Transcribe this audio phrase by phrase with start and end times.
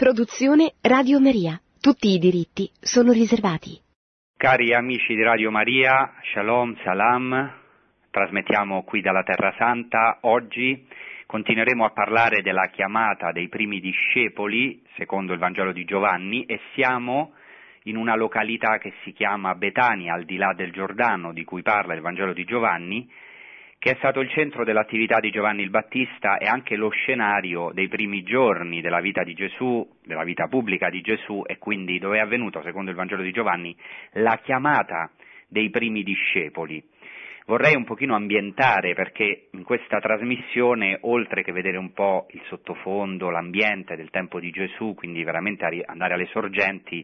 [0.00, 1.60] Produzione Radio Maria.
[1.78, 3.78] Tutti i diritti sono riservati.
[4.34, 7.52] Cari amici di Radio Maria, Shalom, Salam,
[8.08, 10.20] trasmettiamo qui dalla Terra Santa.
[10.22, 10.86] Oggi
[11.26, 17.34] continueremo a parlare della chiamata dei primi discepoli, secondo il Vangelo di Giovanni, e siamo
[17.82, 21.92] in una località che si chiama Betania, al di là del Giordano, di cui parla
[21.92, 23.06] il Vangelo di Giovanni,
[23.80, 27.88] che è stato il centro dell'attività di Giovanni il Battista e anche lo scenario dei
[27.88, 32.20] primi giorni della vita di Gesù, della vita pubblica di Gesù e quindi dove è
[32.20, 33.74] avvenuto, secondo il Vangelo di Giovanni,
[34.12, 35.10] la chiamata
[35.48, 36.84] dei primi discepoli.
[37.46, 43.30] Vorrei un pochino ambientare perché in questa trasmissione, oltre che vedere un po' il sottofondo,
[43.30, 47.02] l'ambiente del tempo di Gesù, quindi veramente andare alle sorgenti,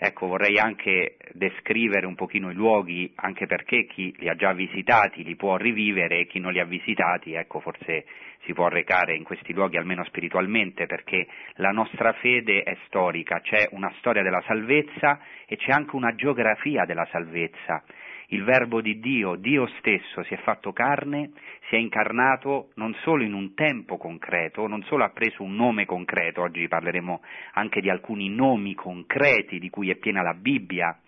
[0.00, 5.24] Ecco, vorrei anche descrivere un pochino i luoghi, anche perché chi li ha già visitati
[5.24, 8.04] li può rivivere e chi non li ha visitati, ecco, forse
[8.44, 13.66] si può recare in questi luoghi almeno spiritualmente, perché la nostra fede è storica, c'è
[13.72, 17.82] una storia della salvezza e c'è anche una geografia della salvezza
[18.30, 21.30] il Verbo di Dio, Dio stesso, si è fatto carne,
[21.68, 25.86] si è incarnato non solo in un tempo concreto, non solo ha preso un nome
[25.86, 27.22] concreto, oggi parleremo
[27.54, 30.98] anche di alcuni nomi concreti di cui è piena la Bibbia,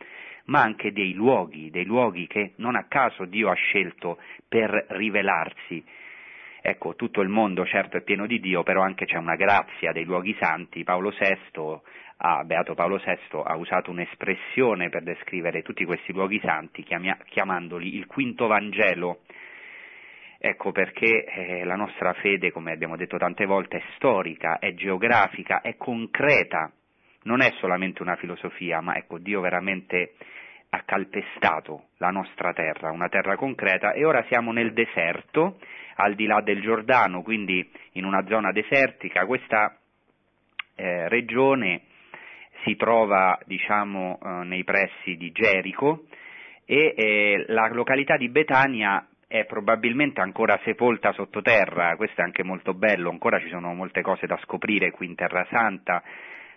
[0.46, 4.18] ma anche dei luoghi, dei luoghi che non a caso Dio ha scelto
[4.48, 5.84] per rivelarsi.
[6.62, 10.04] Ecco, tutto il mondo certo è pieno di Dio, però anche c'è una grazia dei
[10.04, 10.84] luoghi santi.
[10.84, 11.80] Paolo VI
[12.20, 18.06] ah, Beato Paolo VI ha usato un'espressione per descrivere tutti questi luoghi santi, chiamandoli il
[18.06, 19.20] quinto Vangelo.
[20.38, 25.60] Ecco perché eh, la nostra fede, come abbiamo detto tante volte, è storica, è geografica,
[25.60, 26.72] è concreta,
[27.24, 30.14] non è solamente una filosofia, ma ecco Dio veramente
[30.70, 35.58] ha calpestato la nostra terra, una terra concreta, e ora siamo nel deserto,
[35.96, 39.26] al di là del Giordano, quindi in una zona desertica.
[39.26, 39.76] Questa
[40.76, 41.82] eh, regione
[42.64, 46.04] si trova diciamo, eh, nei pressi di Gerico
[46.64, 52.74] e eh, la località di Betania è probabilmente ancora sepolta sottoterra, questo è anche molto
[52.74, 56.02] bello, ancora ci sono molte cose da scoprire qui in Terra Santa,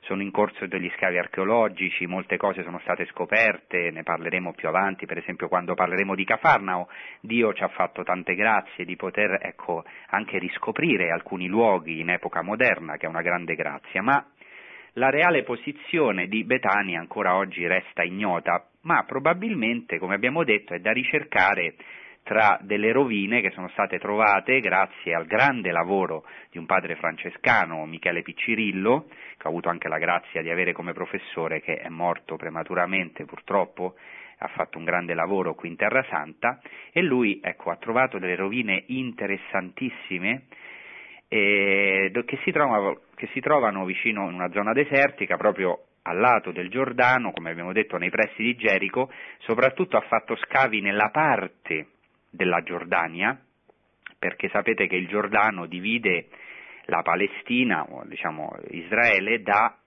[0.04, 5.06] sono in corso degli scavi archeologici, molte cose sono state scoperte, ne parleremo più avanti,
[5.06, 6.88] per esempio quando parleremo di Cafarnao,
[7.22, 12.42] Dio ci ha fatto tante grazie di poter ecco, anche riscoprire alcuni luoghi in epoca
[12.42, 14.26] moderna, che è una grande grazia, ma
[14.94, 20.80] la reale posizione di Betania ancora oggi resta ignota, ma probabilmente, come abbiamo detto, è
[20.80, 21.76] da ricercare
[22.24, 27.86] tra delle rovine che sono state trovate grazie al grande lavoro di un padre francescano,
[27.86, 32.38] Michele Piccirillo, che ho avuto anche la grazia di avere come professore, che è morto
[32.38, 33.96] prematuramente purtroppo,
[34.38, 36.62] ha fatto un grande lavoro qui in Terra Santa,
[36.92, 40.44] e lui ecco, ha trovato delle rovine interessantissime
[41.34, 46.52] eh, che, si trova, che si trovano vicino in una zona desertica, proprio al lato
[46.52, 51.88] del Giordano, come abbiamo detto nei pressi di Gerico, soprattutto ha fatto scavi nella parte
[52.30, 53.40] della Giordania,
[54.18, 56.28] perché sapete che il Giordano divide
[56.86, 59.78] la Palestina, diciamo Israele, da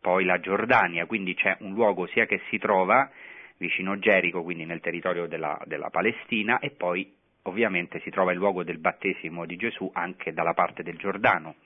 [0.00, 3.10] poi la Giordania, quindi c'è un luogo sia che si trova
[3.58, 7.12] vicino Gerico, quindi nel territorio della, della Palestina, e poi
[7.42, 11.56] ovviamente si trova il luogo del battesimo di Gesù anche dalla parte del Giordano,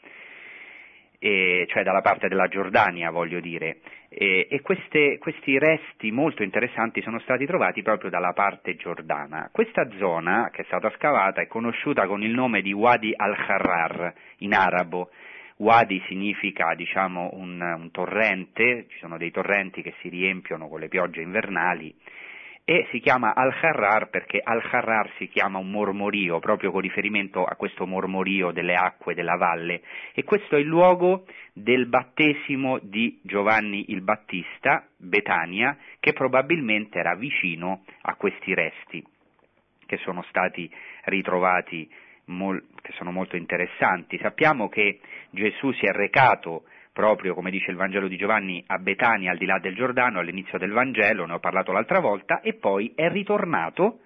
[1.22, 7.02] e, cioè dalla parte della Giordania voglio dire, e, e queste, questi resti molto interessanti
[7.02, 9.50] sono stati trovati proprio dalla parte giordana.
[9.52, 14.54] Questa zona che è stata scavata è conosciuta con il nome di Wadi al-Harrar in
[14.54, 15.10] arabo,
[15.56, 20.88] Wadi significa diciamo, un, un, torrente, ci sono dei torrenti che si riempiono con le
[20.88, 21.94] piogge invernali
[22.70, 27.84] e si chiama Al-Harrar perché Al-Harrar si chiama un mormorio, proprio con riferimento a questo
[27.84, 29.80] mormorio delle acque della valle
[30.14, 37.16] e questo è il luogo del battesimo di Giovanni il Battista, Betania, che probabilmente era
[37.16, 39.04] vicino a questi resti
[39.84, 40.72] che sono stati
[41.06, 41.90] ritrovati,
[42.24, 44.16] che sono molto interessanti.
[44.18, 46.62] Sappiamo che Gesù si è recato
[47.00, 50.58] proprio come dice il Vangelo di Giovanni a Betania al di là del Giordano all'inizio
[50.58, 54.00] del Vangelo, ne ho parlato l'altra volta, e poi è ritornato,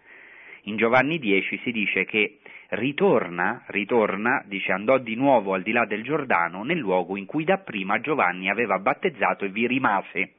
[0.66, 2.38] in Giovanni 10 si dice che
[2.68, 7.42] ritorna, ritorna, dice andò di nuovo al di là del Giordano nel luogo in cui
[7.42, 10.34] dapprima Giovanni aveva battezzato e vi rimase.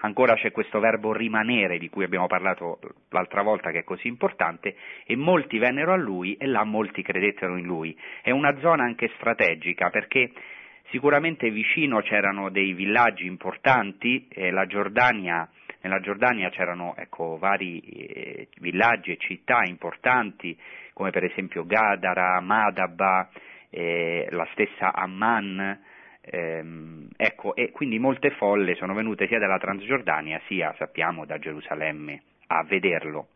[0.00, 2.80] Ancora c'è questo verbo rimanere di cui abbiamo parlato
[3.10, 4.74] l'altra volta che è così importante
[5.06, 7.96] e molti vennero a lui e là molti credettero in lui.
[8.20, 10.32] È una zona anche strategica perché
[10.90, 15.48] Sicuramente vicino c'erano dei villaggi importanti, eh, Giordania,
[15.80, 20.56] nella Giordania c'erano ecco, vari eh, villaggi e città importanti,
[20.92, 23.28] come per esempio Gadara, Madaba,
[23.70, 25.92] eh, la stessa Amman,
[26.26, 32.22] Ehm, ecco, e quindi molte folle sono venute sia dalla Transgiordania sia, sappiamo, da Gerusalemme
[32.46, 33.28] a vederlo.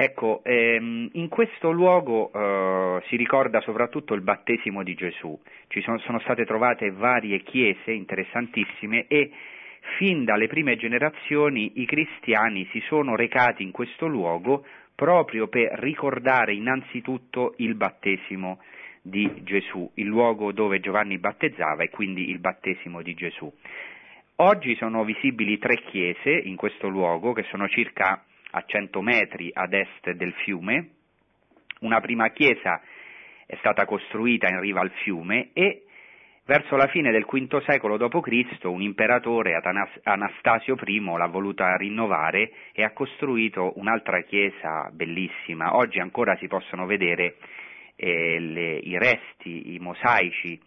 [0.00, 5.36] Ecco, ehm, in questo luogo eh, si ricorda soprattutto il battesimo di Gesù,
[5.66, 9.32] ci sono, sono state trovate varie chiese interessantissime e
[9.96, 14.64] fin dalle prime generazioni i cristiani si sono recati in questo luogo
[14.94, 18.60] proprio per ricordare innanzitutto il battesimo
[19.02, 23.52] di Gesù, il luogo dove Giovanni battezzava e quindi il battesimo di Gesù.
[24.36, 29.72] Oggi sono visibili tre chiese in questo luogo che sono circa a 100 metri ad
[29.72, 30.90] est del fiume.
[31.80, 32.80] Una prima chiesa
[33.46, 35.84] è stata costruita in riva al fiume e
[36.44, 38.64] verso la fine del V secolo d.C.
[38.64, 39.60] un imperatore,
[40.02, 45.76] Anastasio I, l'ha voluta rinnovare e ha costruito un'altra chiesa bellissima.
[45.76, 47.36] Oggi ancora si possono vedere
[47.96, 50.58] eh, le, i resti, i mosaici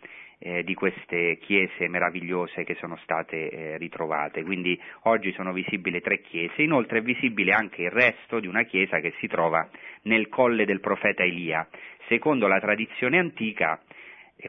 [0.43, 4.43] eh, di queste chiese meravigliose che sono state eh, ritrovate.
[4.43, 8.99] Quindi oggi sono visibili tre chiese, inoltre è visibile anche il resto di una chiesa
[8.99, 9.69] che si trova
[10.03, 11.67] nel colle del profeta Elia.
[12.07, 13.79] Secondo la tradizione antica,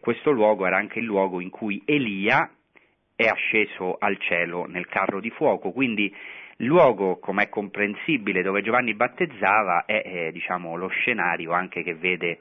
[0.00, 2.50] questo luogo era anche il luogo in cui Elia
[3.14, 6.12] è asceso al cielo nel carro di fuoco, quindi
[6.56, 11.94] il luogo, come è comprensibile, dove Giovanni battezzava è eh, diciamo, lo scenario anche che
[11.94, 12.40] vede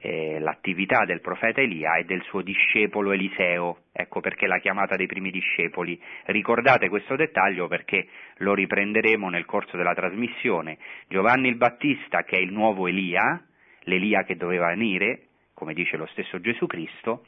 [0.00, 5.06] eh, l'attività del profeta Elia e del suo discepolo Eliseo, ecco perché la chiamata dei
[5.06, 6.00] primi discepoli.
[6.26, 8.08] Ricordate questo dettaglio perché
[8.38, 10.78] lo riprenderemo nel corso della trasmissione.
[11.08, 13.44] Giovanni il Battista, che è il nuovo Elia,
[13.82, 17.26] l'Elia che doveva venire, come dice lo stesso Gesù Cristo,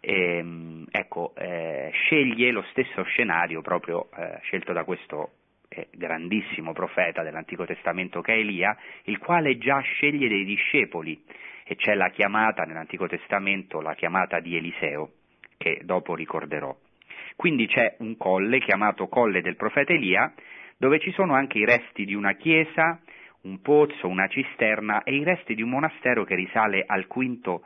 [0.00, 5.32] ehm, ecco, eh, sceglie lo stesso scenario proprio eh, scelto da questo
[5.68, 11.22] eh, grandissimo profeta dell'Antico Testamento che è Elia, il quale già sceglie dei discepoli
[11.64, 15.12] e c'è la chiamata nell'Antico Testamento, la chiamata di Eliseo,
[15.56, 16.76] che dopo ricorderò.
[17.36, 20.32] Quindi c'è un colle chiamato Colle del profeta Elia,
[20.76, 23.00] dove ci sono anche i resti di una chiesa,
[23.42, 27.60] un pozzo, una cisterna e i resti di un monastero che risale al V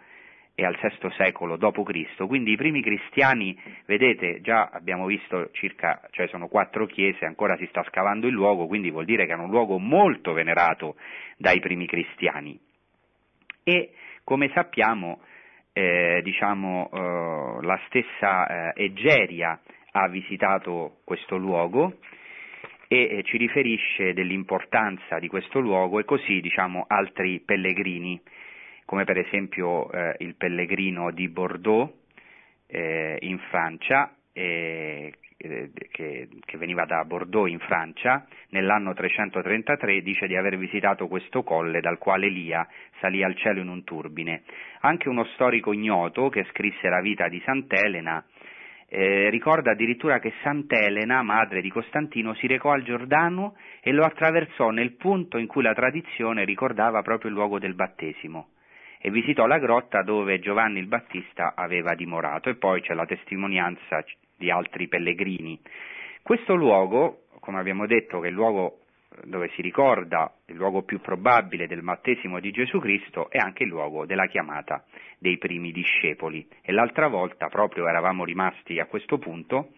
[0.54, 2.26] e al VI secolo d.C.
[2.26, 3.56] Quindi i primi cristiani,
[3.86, 8.66] vedete, già abbiamo visto circa, cioè sono quattro chiese, ancora si sta scavando il luogo,
[8.66, 10.96] quindi vuol dire che era un luogo molto venerato
[11.36, 12.58] dai primi cristiani
[13.68, 13.90] e
[14.24, 15.20] come sappiamo
[15.74, 19.60] eh, diciamo, eh, la stessa eh, Egeria
[19.92, 21.98] ha visitato questo luogo
[22.90, 28.18] e ci riferisce dell'importanza di questo luogo e così diciamo, altri pellegrini,
[28.86, 31.92] come per esempio eh, il pellegrino di Bordeaux
[32.66, 34.14] eh, in Francia,
[35.38, 41.42] eh, che, che, veniva da Bordeaux in Francia, nell'anno 333 dice di aver visitato questo
[41.42, 42.66] colle dal quale Elia
[43.00, 44.42] salì al cielo in un turbine.
[44.80, 48.24] Anche uno storico ignoto che scrisse la vita di Sant'Elena
[48.88, 54.70] eh, ricorda addirittura che Sant'Elena, madre di Costantino, si recò al Giordano e lo attraversò
[54.70, 58.48] nel punto in cui la tradizione ricordava proprio il luogo del battesimo
[59.00, 64.02] e visitò la grotta dove Giovanni il Battista aveva dimorato e poi c'è la testimonianza
[64.38, 65.60] di altri pellegrini.
[66.22, 68.80] Questo luogo, come abbiamo detto, che è il luogo
[69.24, 73.68] dove si ricorda il luogo più probabile del battesimo di Gesù Cristo, è anche il
[73.68, 74.84] luogo della chiamata
[75.18, 76.46] dei primi discepoli.
[76.62, 79.72] E l'altra volta proprio eravamo rimasti a questo punto,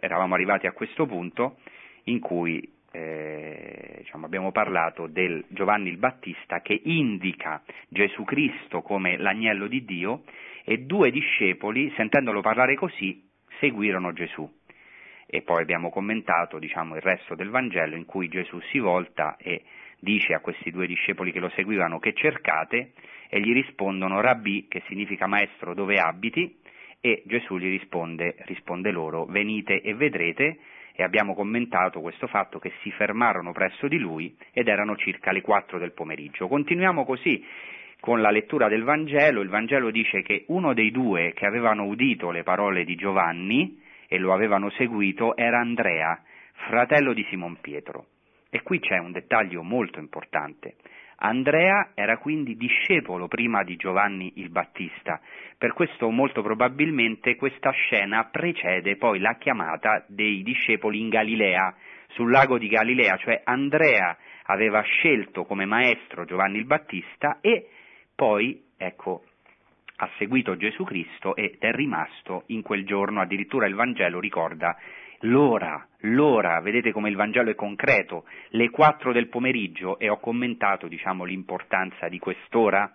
[0.00, 1.58] eravamo arrivati a questo punto
[2.04, 9.16] in cui eh, diciamo, abbiamo parlato del Giovanni il Battista che indica Gesù Cristo come
[9.18, 10.22] l'agnello di Dio
[10.64, 13.25] e due discepoli, sentendolo parlare così,
[13.58, 14.48] seguirono Gesù.
[15.26, 19.62] E poi abbiamo commentato diciamo, il resto del Vangelo in cui Gesù si volta e
[19.98, 22.92] dice a questi due discepoli che lo seguivano che cercate
[23.28, 26.58] e gli rispondono Rabbi, che significa maestro, dove abiti?
[27.00, 30.58] E Gesù gli risponde, risponde loro, venite e vedrete,
[30.96, 35.42] e abbiamo commentato questo fatto che si fermarono presso di lui ed erano circa le
[35.42, 36.48] quattro del pomeriggio.
[36.48, 37.44] Continuiamo così
[38.00, 42.30] con la lettura del Vangelo, il Vangelo dice che uno dei due che avevano udito
[42.30, 46.22] le parole di Giovanni e lo avevano seguito era Andrea,
[46.68, 48.06] fratello di Simon Pietro.
[48.50, 50.76] E qui c'è un dettaglio molto importante.
[51.18, 55.20] Andrea era quindi discepolo prima di Giovanni il Battista,
[55.56, 61.74] per questo molto probabilmente questa scena precede poi la chiamata dei discepoli in Galilea,
[62.08, 67.68] sul lago di Galilea, cioè Andrea aveva scelto come maestro Giovanni il Battista e
[68.16, 69.24] poi, ecco,
[69.96, 74.76] ha seguito Gesù Cristo ed è rimasto in quel giorno, addirittura il Vangelo ricorda
[75.20, 80.88] l'ora, l'ora, vedete come il Vangelo è concreto, le quattro del pomeriggio e ho commentato
[80.88, 82.92] diciamo, l'importanza di quest'ora.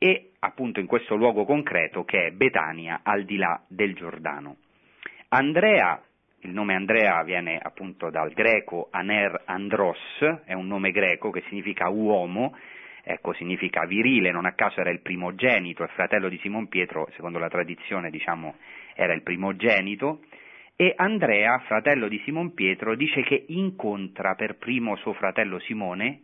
[0.00, 4.58] E appunto in questo luogo concreto che è Betania al di là del Giordano.
[5.30, 6.00] Andrea,
[6.42, 9.98] il nome Andrea viene appunto dal greco aner andros,
[10.44, 12.54] è un nome greco che significa uomo,
[13.08, 17.38] ecco significa virile, non a caso era il primogenito, è fratello di Simon Pietro, secondo
[17.38, 18.56] la tradizione diciamo
[18.94, 20.20] era il primogenito,
[20.76, 26.22] e Andrea, fratello di Simon Pietro, dice che incontra per primo suo fratello Simone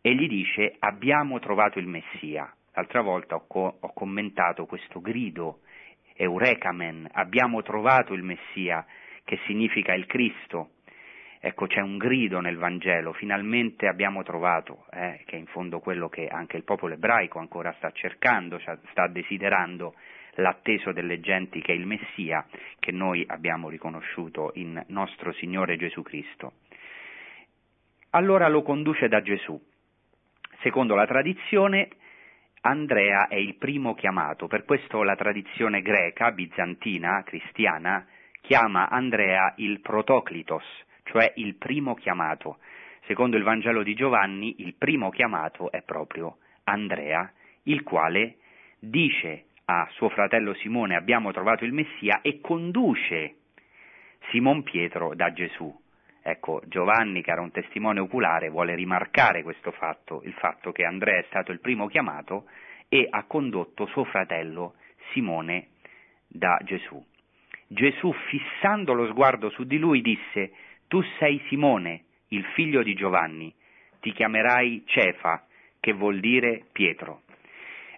[0.00, 2.52] e gli dice abbiamo trovato il Messia.
[2.72, 5.60] L'altra volta ho, co- ho commentato questo grido,
[6.16, 8.84] Eurekamen, abbiamo trovato il Messia,
[9.24, 10.70] che significa il Cristo.
[11.46, 16.08] Ecco, c'è un grido nel Vangelo, finalmente abbiamo trovato, eh, che è in fondo quello
[16.08, 19.94] che anche il popolo ebraico ancora sta cercando, sta desiderando,
[20.36, 22.46] l'atteso delle genti che è il Messia,
[22.80, 26.52] che noi abbiamo riconosciuto in nostro Signore Gesù Cristo.
[28.12, 29.60] Allora lo conduce da Gesù.
[30.62, 31.88] Secondo la tradizione,
[32.62, 38.06] Andrea è il primo chiamato, per questo la tradizione greca, bizantina, cristiana,
[38.40, 40.64] chiama Andrea il protoclitos,
[41.04, 42.58] cioè il primo chiamato.
[43.06, 47.30] Secondo il Vangelo di Giovanni, il primo chiamato è proprio Andrea,
[47.64, 48.36] il quale
[48.78, 53.36] dice a suo fratello Simone abbiamo trovato il Messia e conduce
[54.30, 55.82] Simon Pietro da Gesù.
[56.22, 61.18] Ecco, Giovanni, che era un testimone oculare, vuole rimarcare questo fatto, il fatto che Andrea
[61.18, 62.46] è stato il primo chiamato
[62.88, 64.74] e ha condotto suo fratello
[65.12, 65.68] Simone
[66.26, 67.02] da Gesù.
[67.66, 70.52] Gesù, fissando lo sguardo su di lui, disse,
[70.94, 73.52] Tu sei Simone, il figlio di Giovanni,
[73.98, 75.44] ti chiamerai Cefa,
[75.80, 77.22] che vuol dire Pietro.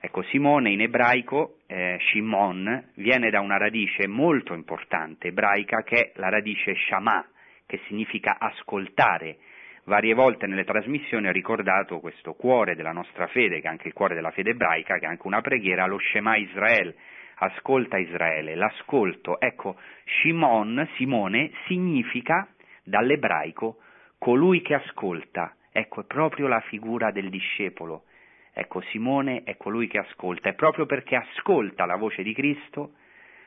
[0.00, 6.12] Ecco, Simone in ebraico, eh, Shimon, viene da una radice molto importante ebraica che è
[6.14, 7.22] la radice Shama,
[7.66, 9.40] che significa ascoltare.
[9.84, 13.92] Varie volte nelle trasmissioni ho ricordato questo cuore della nostra fede, che è anche il
[13.92, 16.94] cuore della fede ebraica, che è anche una preghiera, lo Shema Israel,
[17.40, 19.38] ascolta Israele, l'ascolto.
[19.38, 19.76] Ecco,
[20.06, 22.48] Shimon, Simone, significa
[22.86, 23.78] dall'ebraico
[24.18, 25.54] colui che ascolta.
[25.70, 28.04] Ecco, è proprio la figura del discepolo.
[28.52, 32.92] Ecco, Simone è colui che ascolta, è proprio perché ascolta la voce di Cristo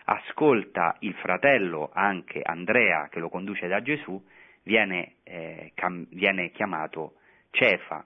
[0.05, 4.22] ascolta il fratello anche Andrea che lo conduce da Gesù,
[4.63, 7.13] viene, eh, cam- viene chiamato
[7.51, 8.05] Cefa.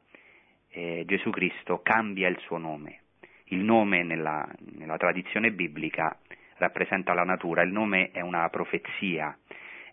[0.70, 3.02] Eh, Gesù Cristo cambia il suo nome.
[3.46, 6.18] Il nome nella, nella tradizione biblica
[6.58, 9.38] rappresenta la natura, il nome è una profezia,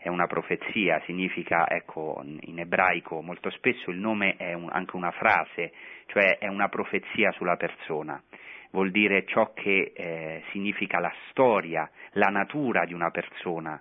[0.02, 5.11] è una profezia, significa, ecco, in ebraico molto spesso il nome è un, anche una
[5.11, 5.73] frase,
[6.07, 8.21] cioè è una profezia sulla persona
[8.71, 13.80] vuol dire ciò che eh, significa la storia, la natura di una persona,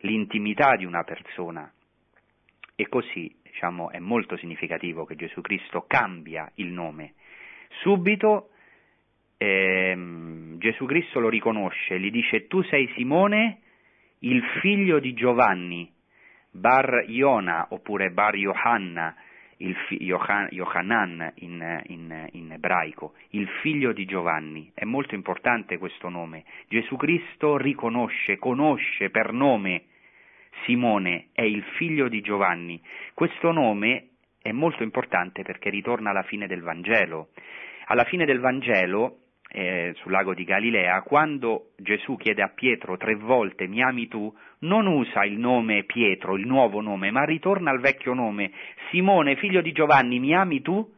[0.00, 1.70] l'intimità di una persona.
[2.74, 7.14] E così, diciamo, è molto significativo che Gesù Cristo cambia il nome.
[7.82, 8.50] Subito
[9.36, 13.60] ehm, Gesù Cristo lo riconosce, gli dice tu sei Simone,
[14.20, 15.90] il figlio di Giovanni,
[16.50, 19.14] Bar Iona oppure Bar Johanna,
[19.58, 24.70] il fi- Yohanan in, in, in, ebraico, il figlio di Giovanni.
[24.74, 26.44] È molto importante questo nome.
[26.68, 29.84] Gesù Cristo riconosce, conosce per nome
[30.64, 32.80] Simone, è il figlio di Giovanni.
[33.14, 34.08] Questo nome
[34.42, 37.28] è molto importante perché ritorna alla fine del Vangelo.
[37.86, 39.18] Alla fine del Vangelo
[39.52, 44.32] eh, sul lago di Galilea, quando Gesù chiede a Pietro tre volte mi ami tu,
[44.60, 48.52] non usa il nome Pietro, il nuovo nome, ma ritorna al vecchio nome,
[48.90, 50.88] Simone, figlio di Giovanni, mi ami tu?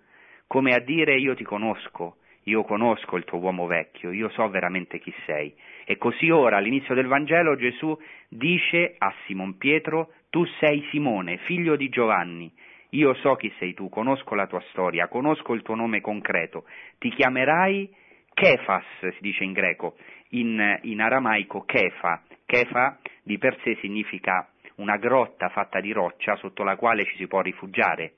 [0.46, 4.98] Come a dire io ti conosco, io conosco il tuo uomo vecchio, io so veramente
[4.98, 5.54] chi sei.
[5.86, 11.74] E così ora, all'inizio del Vangelo, Gesù dice a Simon Pietro, tu sei Simone, figlio
[11.76, 12.52] di Giovanni,
[12.90, 16.64] io so chi sei tu, conosco la tua storia, conosco il tuo nome concreto,
[16.98, 18.00] ti chiamerai
[18.34, 19.96] Kefas si dice in greco,
[20.30, 22.22] in, in aramaico Kefa.
[22.46, 27.26] Kefa di per sé significa una grotta fatta di roccia sotto la quale ci si
[27.26, 28.14] può rifugiare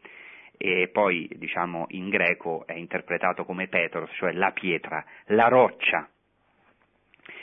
[0.56, 6.08] e poi diciamo in greco è interpretato come Petros, cioè la pietra, la roccia.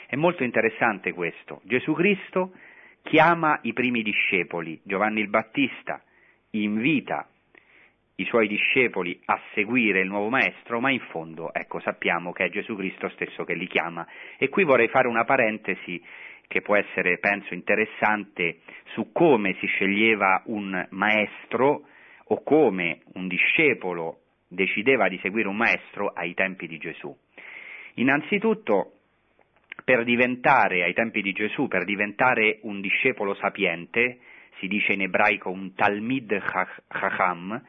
[0.06, 1.60] È molto interessante questo.
[1.64, 2.52] Gesù Cristo
[3.02, 6.02] chiama i primi discepoli, Giovanni il Battista
[6.50, 7.28] invita
[8.16, 12.50] i suoi discepoli a seguire il nuovo maestro, ma in fondo, ecco, sappiamo che è
[12.50, 14.06] Gesù Cristo stesso che li chiama.
[14.38, 16.02] E qui vorrei fare una parentesi
[16.46, 18.58] che può essere, penso, interessante
[18.92, 21.86] su come si sceglieva un maestro
[22.24, 27.16] o come un discepolo decideva di seguire un maestro ai tempi di Gesù.
[27.94, 28.98] Innanzitutto,
[29.84, 34.18] per diventare, ai tempi di Gesù, per diventare un discepolo sapiente,
[34.58, 36.38] si dice in ebraico un Talmid
[36.88, 37.60] Chacham,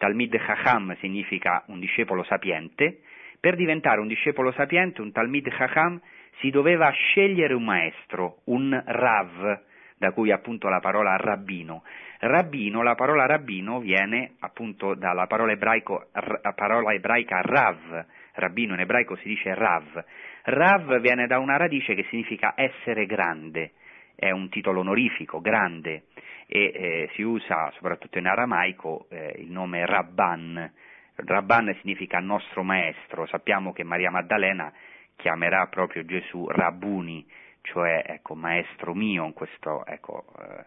[0.00, 3.00] Talmid Chacham significa un discepolo sapiente,
[3.38, 6.00] Per diventare un discepolo sapiente, un Talmid Chacham,
[6.40, 9.60] si doveva scegliere un maestro, un Rav,
[9.98, 11.82] da cui appunto la parola rabbino.
[12.18, 18.04] Rabbino, la parola rabbino viene appunto dalla parola, ebraico, r- parola ebraica Rav,
[18.34, 20.04] rabbino in ebraico si dice Rav.
[20.44, 23.72] Rav viene da una radice che significa essere grande,
[24.16, 26.04] è un titolo onorifico, grande,
[26.46, 30.72] e eh, si usa soprattutto in aramaico eh, il nome Rabban.
[31.14, 34.72] Rabban significa nostro maestro, sappiamo che Maria Maddalena
[35.16, 37.26] chiamerà proprio Gesù Rabbuni,
[37.62, 40.64] cioè ecco, maestro mio, in questo ecco, eh,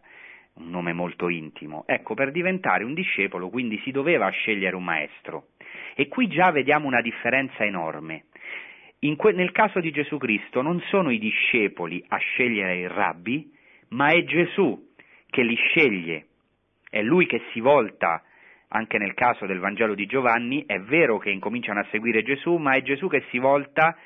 [0.56, 1.84] un nome molto intimo.
[1.88, 5.48] Ecco, per diventare un discepolo quindi si doveva scegliere un maestro.
[5.96, 8.26] E qui già vediamo una differenza enorme.
[9.18, 13.52] Que- nel caso di Gesù Cristo non sono i discepoli a scegliere il rabbi,
[13.90, 14.92] ma è Gesù
[15.34, 16.28] che li sceglie.
[16.88, 18.22] È lui che si volta,
[18.68, 22.74] anche nel caso del Vangelo di Giovanni, è vero che incominciano a seguire Gesù, ma
[22.74, 23.98] è Gesù che si volta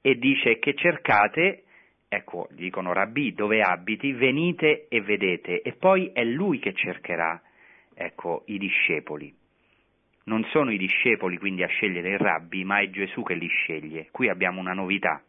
[0.00, 1.64] e dice che cercate,
[2.08, 7.38] ecco, dicono Rabbi, dove abiti, venite e vedete, e poi è lui che cercherà,
[7.92, 9.30] ecco, i discepoli.
[10.24, 14.08] Non sono i discepoli quindi a scegliere il rabbi, ma è Gesù che li sceglie.
[14.10, 15.22] Qui abbiamo una novità.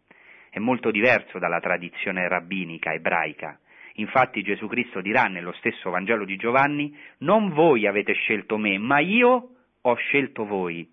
[0.50, 3.60] È molto diverso dalla tradizione rabbinica ebraica.
[3.96, 9.00] Infatti Gesù Cristo dirà nello stesso Vangelo di Giovanni, non voi avete scelto me, ma
[9.00, 9.50] io
[9.82, 10.90] ho scelto voi.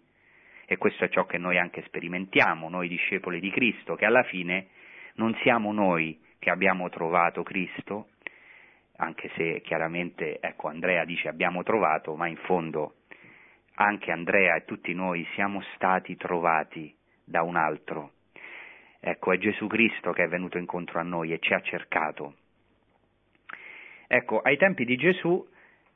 [0.66, 4.68] E questo è ciò che noi anche sperimentiamo, noi discepoli di Cristo, che alla fine
[5.14, 8.08] non siamo noi che abbiamo trovato Cristo,
[8.96, 12.94] anche se chiaramente, ecco, Andrea dice abbiamo trovato, ma in fondo
[13.74, 18.12] anche Andrea e tutti noi siamo stati trovati da un altro.
[19.00, 22.34] Ecco, è Gesù Cristo che è venuto incontro a noi e ci ha cercato.
[24.10, 25.46] Ecco, ai tempi di Gesù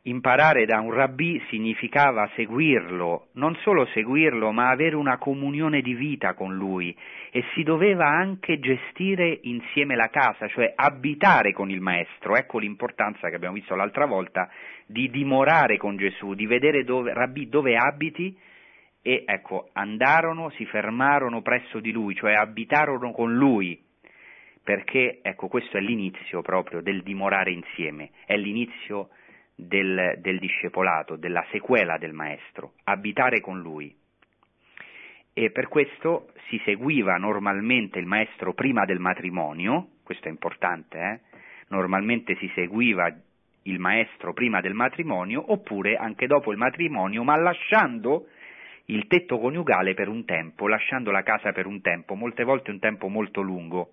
[0.02, 6.34] imparare da un rabbì significava seguirlo, non solo seguirlo, ma avere una comunione di vita
[6.34, 6.94] con lui
[7.30, 12.36] e si doveva anche gestire insieme la casa, cioè abitare con il maestro.
[12.36, 14.50] Ecco l'importanza che abbiamo visto l'altra volta
[14.86, 18.36] di dimorare con Gesù, di vedere dove, rabbì dove abiti
[19.00, 23.80] e ecco, andarono, si fermarono presso di lui, cioè abitarono con lui,
[24.62, 29.08] perché ecco, questo è l'inizio proprio del dimorare insieme, è l'inizio
[29.54, 33.94] del, del discepolato, della sequela del maestro, abitare con lui.
[35.34, 41.20] E per questo si seguiva normalmente il maestro prima del matrimonio, questo è importante, eh?
[41.68, 43.12] normalmente si seguiva
[43.62, 48.26] il maestro prima del matrimonio oppure anche dopo il matrimonio, ma lasciando
[48.86, 52.78] il tetto coniugale per un tempo, lasciando la casa per un tempo, molte volte un
[52.78, 53.92] tempo molto lungo.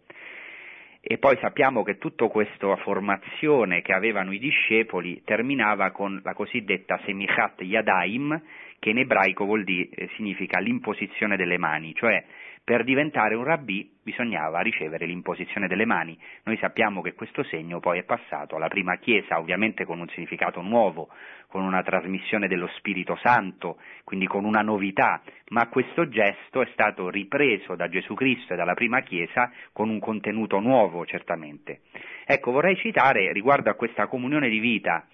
[1.02, 7.00] E poi sappiamo che tutta questa formazione che avevano i discepoli terminava con la cosiddetta
[7.06, 8.42] semichat yadaim,
[8.80, 12.24] che in ebraico dire, eh, significa l'imposizione delle mani, cioè
[12.70, 16.16] per diventare un rabbì bisognava ricevere l'imposizione delle mani.
[16.44, 20.62] Noi sappiamo che questo segno poi è passato alla prima Chiesa, ovviamente con un significato
[20.62, 21.10] nuovo,
[21.48, 27.10] con una trasmissione dello Spirito Santo, quindi con una novità, ma questo gesto è stato
[27.10, 31.82] ripreso da Gesù Cristo e dalla prima Chiesa con un contenuto nuovo, certamente.
[32.24, 35.08] Ecco, vorrei citare riguardo a questa comunione di vita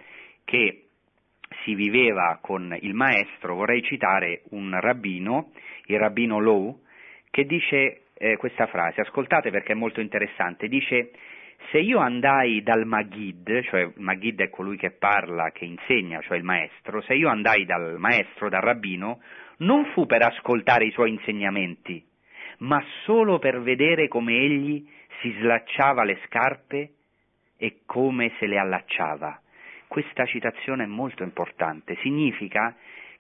[0.44, 0.88] che
[1.64, 5.52] si viveva con il Maestro, vorrei citare un rabbino,
[5.86, 6.84] il rabbino Lowe,
[7.36, 11.12] che dice eh, questa frase, ascoltate perché è molto interessante, dice
[11.70, 16.46] se io andai dal Magid, cioè Magid è colui che parla, che insegna, cioè il
[16.46, 19.20] maestro, se io andai dal maestro, dal rabbino,
[19.58, 22.02] non fu per ascoltare i suoi insegnamenti,
[22.60, 24.88] ma solo per vedere come egli
[25.20, 26.92] si slacciava le scarpe
[27.58, 29.42] e come se le allacciava.
[29.90, 32.74] Questa citazione è molto importante, significa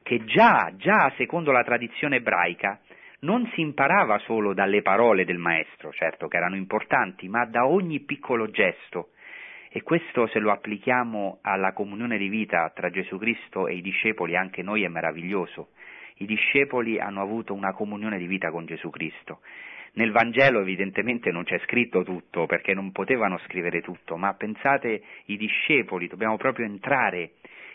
[0.04, 2.80] che già, già secondo la tradizione ebraica,
[3.26, 8.02] non si imparava solo dalle parole del maestro, certo che erano importanti, ma da ogni
[8.02, 9.10] piccolo gesto.
[9.70, 14.38] E questo se lo applichiamo alla comunione di vita tra Gesù Cristo e i discepoli,
[14.38, 15.70] anche noi è meraviglioso.
[16.18, 19.42] I discepoli hanno avuto una comunione di vita con Gesù Cristo.
[19.94, 25.38] Nel Vangelo evidentemente non c'è scritto tutto perché non potevano scrivere tutto, ma pensate i
[25.38, 27.32] discepoli, dobbiamo proprio entrare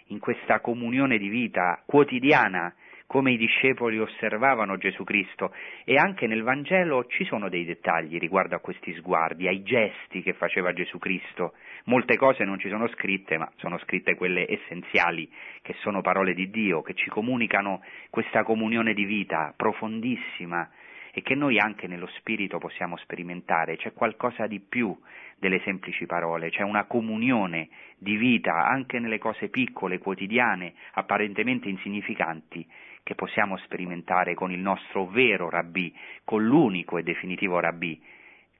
[0.06, 2.72] in questa comunione di vita quotidiana
[3.10, 5.52] come i discepoli osservavano Gesù Cristo
[5.84, 10.32] e anche nel Vangelo ci sono dei dettagli riguardo a questi sguardi, ai gesti che
[10.32, 11.54] faceva Gesù Cristo.
[11.86, 15.28] Molte cose non ci sono scritte, ma sono scritte quelle essenziali,
[15.60, 20.70] che sono parole di Dio, che ci comunicano questa comunione di vita profondissima
[21.12, 23.76] e che noi anche nello spirito possiamo sperimentare.
[23.76, 24.96] C'è qualcosa di più
[25.36, 32.64] delle semplici parole, c'è una comunione di vita anche nelle cose piccole, quotidiane, apparentemente insignificanti,
[33.02, 38.00] che possiamo sperimentare con il nostro vero rabbì, con l'unico e definitivo rabbì,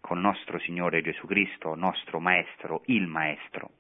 [0.01, 3.71] con nostro Signore Gesù Cristo, nostro Maestro, il Maestro.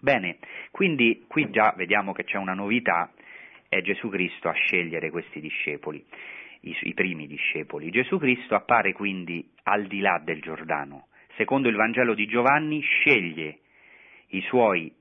[0.00, 0.38] Bene,
[0.70, 3.12] quindi qui già vediamo che c'è una novità,
[3.68, 6.04] è Gesù Cristo a scegliere questi discepoli,
[6.60, 7.90] i, i primi discepoli.
[7.90, 11.08] Gesù Cristo appare quindi al di là del Giordano.
[11.36, 13.58] Secondo il Vangelo di Giovanni sceglie
[14.28, 14.92] i suoi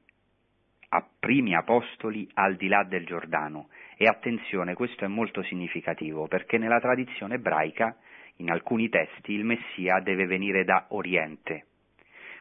[1.20, 3.70] primi apostoli al di là del Giordano.
[3.98, 7.96] E attenzione, questo è molto significativo perché nella tradizione ebraica,
[8.38, 11.66] in alcuni testi, il Messia deve venire da Oriente.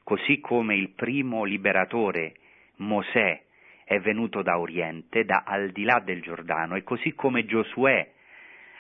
[0.03, 2.35] Così come il primo liberatore,
[2.77, 3.43] Mosè,
[3.85, 8.11] è venuto da Oriente, da al di là del Giordano, e così come Giosuè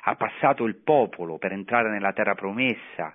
[0.04, 3.14] ha passato il popolo per entrare nella terra promessa,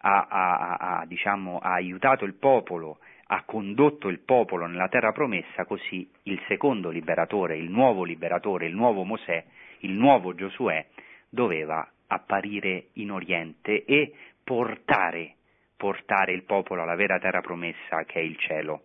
[0.00, 2.98] ha, ha, ha, diciamo, ha aiutato il popolo
[3.30, 8.74] ha condotto il popolo nella terra promessa, così il secondo liberatore, il nuovo liberatore, il
[8.74, 9.44] nuovo Mosè,
[9.80, 10.86] il nuovo Giosuè,
[11.28, 15.34] doveva apparire in Oriente e portare,
[15.76, 18.84] portare il popolo alla vera terra promessa che è il cielo.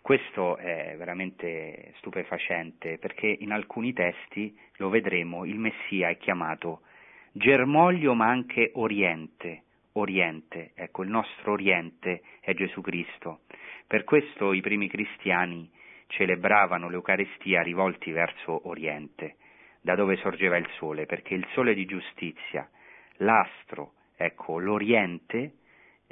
[0.00, 6.80] Questo è veramente stupefacente perché in alcuni testi, lo vedremo, il Messia è chiamato
[7.32, 9.62] germoglio ma anche Oriente,
[9.92, 13.40] Oriente, ecco il nostro Oriente è Gesù Cristo.
[13.86, 15.70] Per questo i primi cristiani
[16.08, 19.36] celebravano l'Eucaristia rivolti verso Oriente,
[19.80, 22.68] da dove sorgeva il sole, perché il sole di giustizia,
[23.18, 25.52] l'astro, ecco, l'Oriente,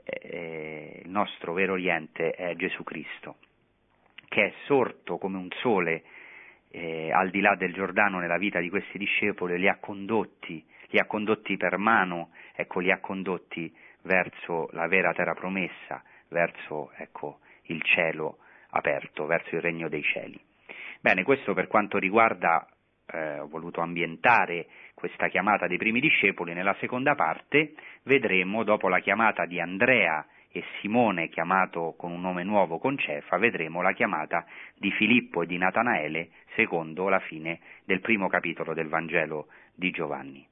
[0.05, 3.39] eh, il nostro vero Oriente è Gesù Cristo,
[4.29, 6.05] che è sorto come un sole
[6.71, 10.99] eh, al di là del Giordano nella vita di questi discepoli, li ha condotti, li
[11.01, 17.41] ha condotti per mano, ecco, li ha condotti verso la vera terra promessa, verso, ecco,
[17.67, 18.39] il cielo
[18.71, 20.41] aperto, verso il regno dei cieli.
[21.01, 22.67] Bene, questo per quanto riguarda,
[23.07, 27.75] eh, ho voluto ambientare questa chiamata dei primi discepoli, nella seconda parte
[28.05, 33.37] vedremo, dopo la chiamata di Andrea e Simone chiamato con un nome nuovo con Cefa,
[33.39, 34.47] vedremo la chiamata
[34.77, 40.47] di Filippo e di Natanaele secondo la fine del primo capitolo del Vangelo di Giovanni.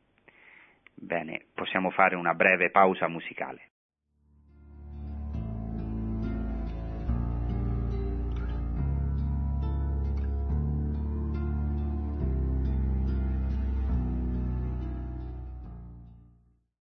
[0.94, 3.71] Bene, possiamo fare una breve pausa musicale.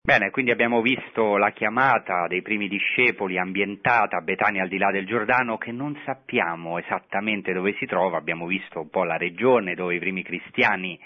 [0.09, 4.89] Bene, quindi abbiamo visto la chiamata dei primi discepoli ambientata a Betania al di là
[4.89, 9.75] del Giordano che non sappiamo esattamente dove si trova, abbiamo visto un po' la regione
[9.75, 10.99] dove i primi cristiani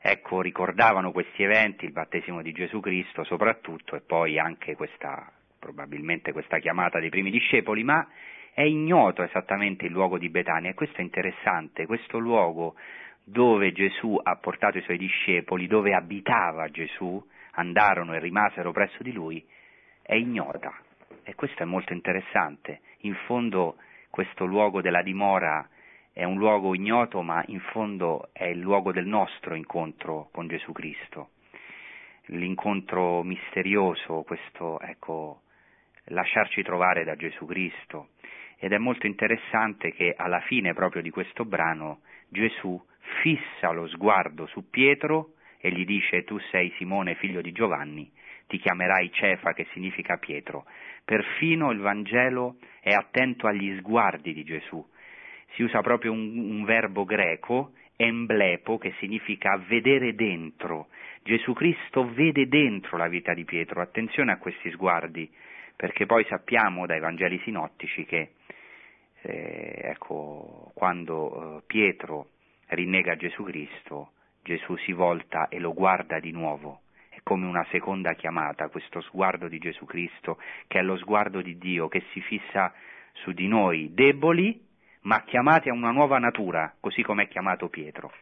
[0.00, 6.32] ecco, ricordavano questi eventi, il battesimo di Gesù Cristo soprattutto e poi anche questa, probabilmente
[6.32, 8.08] questa chiamata dei primi discepoli, ma
[8.54, 10.70] è ignoto esattamente il luogo di Betania.
[10.70, 12.74] E questo è interessante, questo luogo
[13.22, 17.22] dove Gesù ha portato i suoi discepoli, dove abitava Gesù,
[17.56, 19.44] andarono e rimasero presso di lui
[20.02, 20.72] è ignota
[21.24, 22.80] e questo è molto interessante.
[23.00, 23.76] In fondo
[24.10, 25.68] questo luogo della dimora
[26.12, 30.72] è un luogo ignoto, ma in fondo è il luogo del nostro incontro con Gesù
[30.72, 31.30] Cristo.
[32.26, 35.42] L'incontro misterioso, questo, ecco,
[36.04, 38.10] lasciarci trovare da Gesù Cristo.
[38.58, 42.82] Ed è molto interessante che alla fine proprio di questo brano Gesù
[43.22, 45.34] fissa lo sguardo su Pietro
[45.66, 48.08] e gli dice tu sei Simone figlio di Giovanni,
[48.46, 50.64] ti chiamerai Cefa che significa Pietro.
[51.04, 54.84] Perfino il Vangelo è attento agli sguardi di Gesù.
[55.54, 60.86] Si usa proprio un, un verbo greco, emblepo, che significa vedere dentro.
[61.24, 63.80] Gesù Cristo vede dentro la vita di Pietro.
[63.80, 65.28] Attenzione a questi sguardi,
[65.74, 68.34] perché poi sappiamo dai Vangeli sinottici che
[69.22, 72.28] eh, ecco, quando eh, Pietro
[72.68, 74.12] rinnega Gesù Cristo,
[74.46, 76.82] Gesù si volta e lo guarda di nuovo.
[77.08, 81.58] È come una seconda chiamata, questo sguardo di Gesù Cristo, che è lo sguardo di
[81.58, 82.72] Dio che si fissa
[83.14, 84.56] su di noi, deboli,
[85.00, 88.12] ma chiamati a una nuova natura, così come è chiamato Pietro.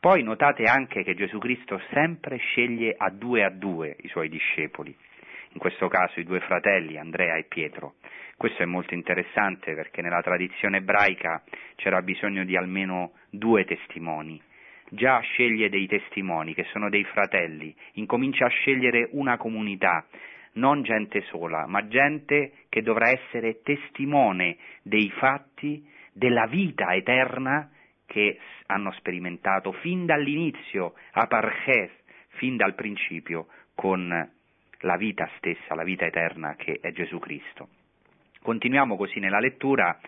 [0.00, 4.96] Poi notate anche che Gesù Cristo sempre sceglie a due a due i suoi discepoli,
[5.52, 7.96] in questo caso i due fratelli, Andrea e Pietro.
[8.34, 11.42] Questo è molto interessante perché nella tradizione ebraica
[11.74, 14.48] c'era bisogno di almeno due testimoni
[14.90, 20.06] già sceglie dei testimoni, che sono dei fratelli, incomincia a scegliere una comunità,
[20.52, 27.70] non gente sola, ma gente che dovrà essere testimone dei fatti della vita eterna
[28.06, 31.90] che hanno sperimentato fin dall'inizio, a Parches,
[32.30, 34.08] fin dal principio, con
[34.80, 37.68] la vita stessa, la vita eterna che è Gesù Cristo.
[38.42, 39.98] Continuiamo così nella lettura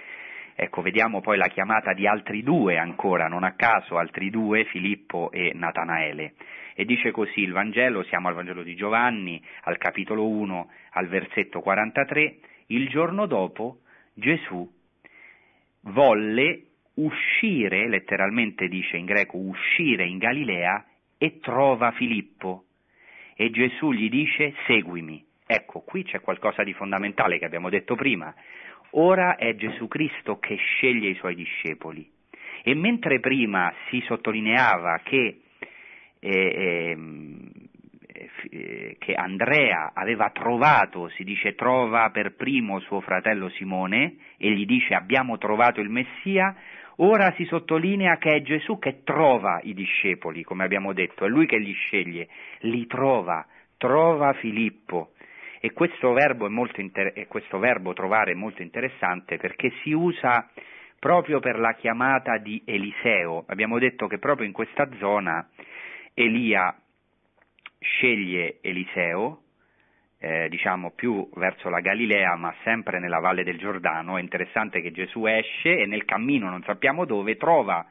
[0.54, 5.30] Ecco, vediamo poi la chiamata di altri due ancora, non a caso altri due, Filippo
[5.30, 6.34] e Natanaele.
[6.74, 11.60] E dice così il Vangelo, siamo al Vangelo di Giovanni, al capitolo 1, al versetto
[11.60, 12.36] 43,
[12.66, 13.80] il giorno dopo
[14.14, 14.70] Gesù
[15.82, 16.62] volle
[16.94, 20.84] uscire, letteralmente dice in greco uscire in Galilea,
[21.18, 22.64] e trova Filippo.
[23.34, 25.24] E Gesù gli dice seguimi.
[25.46, 28.34] Ecco, qui c'è qualcosa di fondamentale che abbiamo detto prima.
[28.94, 32.11] Ora è Gesù Cristo che sceglie i suoi discepoli.
[32.62, 35.40] E mentre prima si sottolineava che,
[36.20, 37.50] eh, ehm,
[38.50, 44.66] eh, che Andrea aveva trovato, si dice trova per primo suo fratello Simone e gli
[44.66, 46.55] dice abbiamo trovato il Messia,
[46.96, 51.46] ora si sottolinea che è Gesù che trova i discepoli, come abbiamo detto, è lui
[51.46, 52.28] che li sceglie,
[52.61, 53.44] li trova,
[53.78, 55.12] trova Filippo.
[55.64, 60.51] E questo verbo, inter- e questo verbo trovare è molto interessante perché si usa
[60.98, 63.44] proprio per la chiamata di Eliseo.
[63.46, 65.48] Abbiamo detto che proprio in questa zona
[66.14, 66.77] Elia
[67.79, 69.42] sceglie Eliseo,
[70.18, 74.16] eh, diciamo più verso la Galilea, ma sempre nella valle del Giordano.
[74.16, 77.87] È interessante che Gesù esce e nel cammino, non sappiamo dove, trova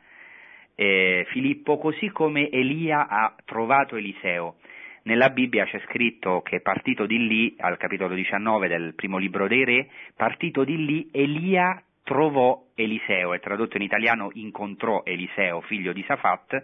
[0.75, 4.57] eh, Filippo, così come Elia ha trovato Eliseo.
[5.03, 9.65] Nella Bibbia c'è scritto che partito di lì, al capitolo 19 del primo libro dei
[9.65, 16.03] re, partito di lì Elia trovò Eliseo, è tradotto in italiano incontrò Eliseo, figlio di
[16.05, 16.63] Safat,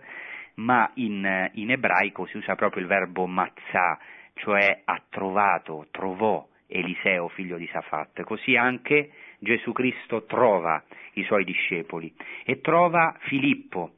[0.56, 3.98] ma in, in ebraico si usa proprio il verbo mazzà,
[4.36, 8.22] cioè ha trovato, trovò Eliseo, figlio di Safat.
[8.22, 12.14] Così anche Gesù Cristo trova i suoi discepoli
[12.46, 13.94] e trova Filippo.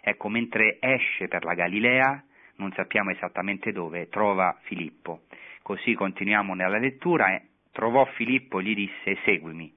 [0.00, 2.24] Ecco, mentre esce per la Galilea,
[2.56, 5.22] non sappiamo esattamente dove, trova Filippo.
[5.62, 9.72] Così continuiamo nella lettura, eh, trovò Filippo e gli disse seguimi.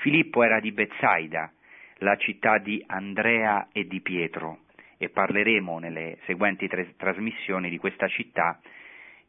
[0.00, 1.52] Filippo era di Bezzaida,
[1.98, 4.60] la città di Andrea e di Pietro,
[4.96, 8.60] e parleremo nelle seguenti tre, trasmissioni di questa città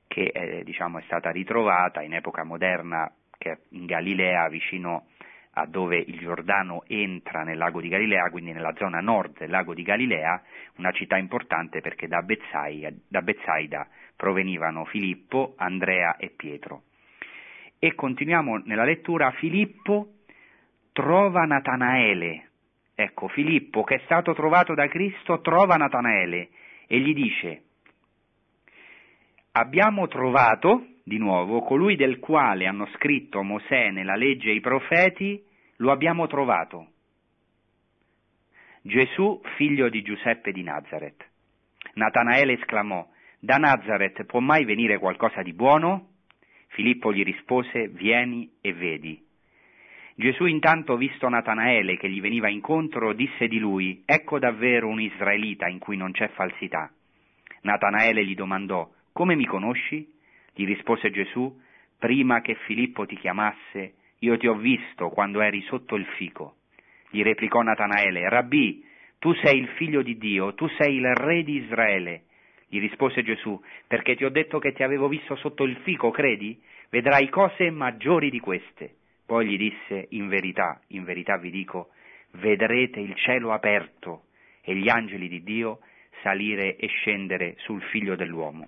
[0.08, 3.12] che eh, diciamo, è stata ritrovata in epoca moderna
[3.70, 5.19] in Galilea vicino a
[5.66, 9.84] dove il Giordano entra nel lago di Galilea, quindi nella zona nord del lago di
[9.84, 10.42] Galilea,
[10.78, 16.84] una città importante perché da Bezzaida, da Bezzaida provenivano Filippo, Andrea e Pietro.
[17.80, 20.16] E continuiamo nella lettura, Filippo
[20.92, 22.50] trova Natanaele,
[22.94, 26.50] ecco Filippo che è stato trovato da Cristo trova Natanaele
[26.88, 27.62] e gli dice,
[29.54, 35.42] abbiamo trovato, di nuovo, colui del quale hanno scritto Mosè nella legge e i profeti,
[35.80, 36.88] lo abbiamo trovato.
[38.82, 41.26] Gesù, figlio di Giuseppe di Nazareth.
[41.94, 43.08] Natanaele esclamò,
[43.40, 46.08] da Nazareth può mai venire qualcosa di buono?
[46.68, 49.26] Filippo gli rispose, vieni e vedi.
[50.16, 55.68] Gesù intanto, visto Natanaele che gli veniva incontro, disse di lui, ecco davvero un israelita
[55.68, 56.92] in cui non c'è falsità.
[57.62, 60.14] Natanaele gli domandò, come mi conosci?
[60.54, 61.58] Gli rispose Gesù,
[61.98, 66.56] prima che Filippo ti chiamasse, io ti ho visto quando eri sotto il fico.
[67.10, 68.84] Gli replicò Natanaele, Rabbì,
[69.18, 72.24] tu sei il figlio di Dio, tu sei il re di Israele.
[72.68, 76.60] Gli rispose Gesù, perché ti ho detto che ti avevo visto sotto il fico, credi?
[76.90, 78.96] Vedrai cose maggiori di queste.
[79.26, 81.90] Poi gli disse, in verità, in verità vi dico,
[82.32, 84.24] vedrete il cielo aperto
[84.62, 85.80] e gli angeli di Dio
[86.22, 88.68] salire e scendere sul figlio dell'uomo.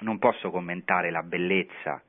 [0.00, 2.02] Non posso commentare la bellezza,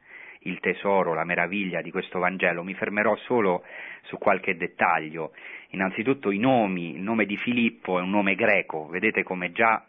[0.44, 3.64] il tesoro, la meraviglia di questo Vangelo, mi fermerò solo
[4.04, 5.34] su qualche dettaglio.
[5.70, 9.86] Innanzitutto i nomi, il nome di Filippo è un nome greco, vedete come già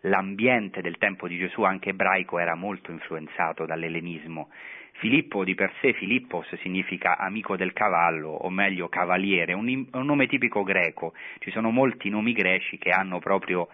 [0.00, 4.48] l'ambiente del tempo di Gesù, anche ebraico, era molto influenzato dall'ellenismo.
[4.98, 10.26] Filippo di per sé, Filippos, significa amico del cavallo, o meglio cavaliere, un, un nome
[10.26, 11.12] tipico greco.
[11.38, 13.68] Ci sono molti nomi greci che hanno proprio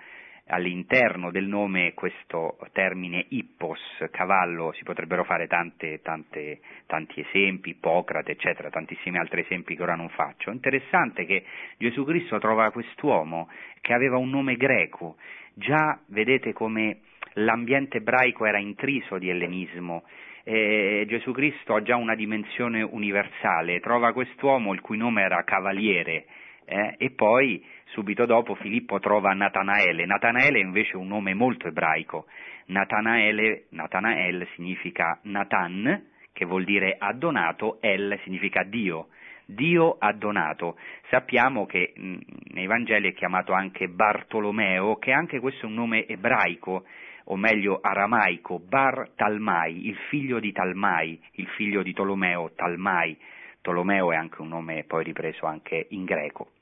[0.46, 8.32] all'interno del nome questo termine ippos, cavallo, si potrebbero fare tante, tante, tanti esempi, Ippocrate,
[8.32, 10.50] eccetera, tantissimi altri esempi che ora non faccio.
[10.50, 11.44] Interessante che
[11.78, 13.48] Gesù Cristo trova quest'uomo
[13.80, 15.16] che aveva un nome greco,
[15.54, 17.00] già vedete come
[17.34, 20.04] l'ambiente ebraico era intriso di ellenismo,
[20.44, 26.26] eh, Gesù Cristo ha già una dimensione universale, trova quest'uomo il cui nome era cavaliere
[26.72, 30.06] eh, e poi Subito dopo Filippo trova Natanaele.
[30.06, 32.24] Natanaele è invece un nome molto ebraico.
[32.66, 39.08] Natanaele, Natanael significa Natan, che vuol dire addonato, El significa Dio.
[39.44, 40.78] Dio ha donato.
[41.10, 42.16] Sappiamo che mh,
[42.54, 46.86] nei Vangeli è chiamato anche Bartolomeo, che anche questo è un nome ebraico,
[47.24, 53.18] o meglio aramaico, Bar Talmai, il figlio di Talmai, il figlio di Tolomeo, Talmai.
[53.60, 56.52] Tolomeo è anche un nome poi ripreso anche in greco.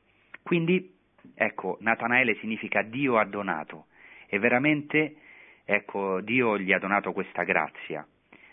[0.51, 0.93] Quindi,
[1.37, 3.87] ecco, Natanaele significa Dio ha donato.
[4.27, 5.15] E veramente,
[5.65, 8.05] ecco, Dio gli ha donato questa grazia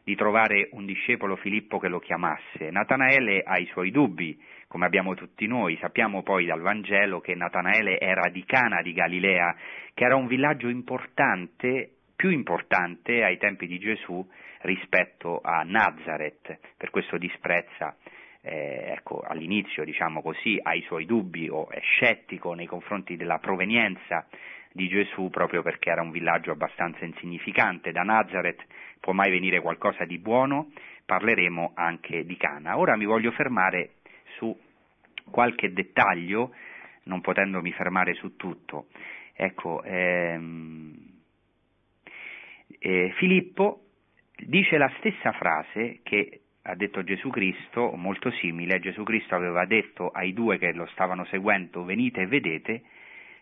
[0.03, 2.69] di trovare un discepolo Filippo che lo chiamasse.
[2.69, 7.99] Natanaele ha i suoi dubbi, come abbiamo tutti noi, sappiamo poi dal Vangelo che Natanaele
[7.99, 9.55] era di Cana di Galilea,
[9.95, 14.23] che era un villaggio importante, più importante ai tempi di Gesù
[14.61, 17.97] rispetto a Nazareth, per questo disprezza
[18.41, 23.39] eh, ecco, all'inizio, diciamo così, ha i suoi dubbi o è scettico nei confronti della
[23.39, 24.25] provenienza
[24.71, 27.91] di Gesù proprio perché era un villaggio abbastanza insignificante.
[27.91, 28.63] Da Nazareth
[28.99, 30.71] può mai venire qualcosa di buono?
[31.05, 32.77] Parleremo anche di Cana.
[32.77, 33.95] Ora mi voglio fermare
[34.37, 34.55] su
[35.29, 36.53] qualche dettaglio,
[37.03, 38.87] non potendomi fermare su tutto.
[39.33, 40.95] Ecco, ehm,
[42.79, 43.81] eh, Filippo
[44.35, 50.09] dice la stessa frase che ha detto Gesù Cristo, molto simile, Gesù Cristo aveva detto
[50.09, 52.81] ai due che lo stavano seguendo venite e vedete,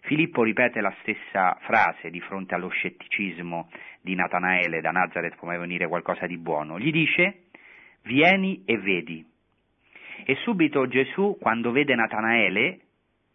[0.01, 3.69] Filippo ripete la stessa frase di fronte allo scetticismo
[4.01, 7.45] di Natanaele da Nazareth come venire qualcosa di buono, gli dice
[8.03, 9.25] vieni e vedi.
[10.23, 12.79] E subito Gesù, quando vede Natanaele,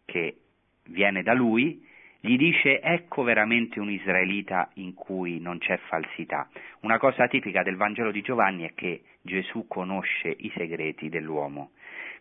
[0.04, 0.36] che
[0.84, 1.84] viene da lui,
[2.20, 6.48] gli dice ecco veramente un israelita in cui non c'è falsità.
[6.80, 11.70] Una cosa tipica del Vangelo di Giovanni è che Gesù conosce i segreti dell'uomo.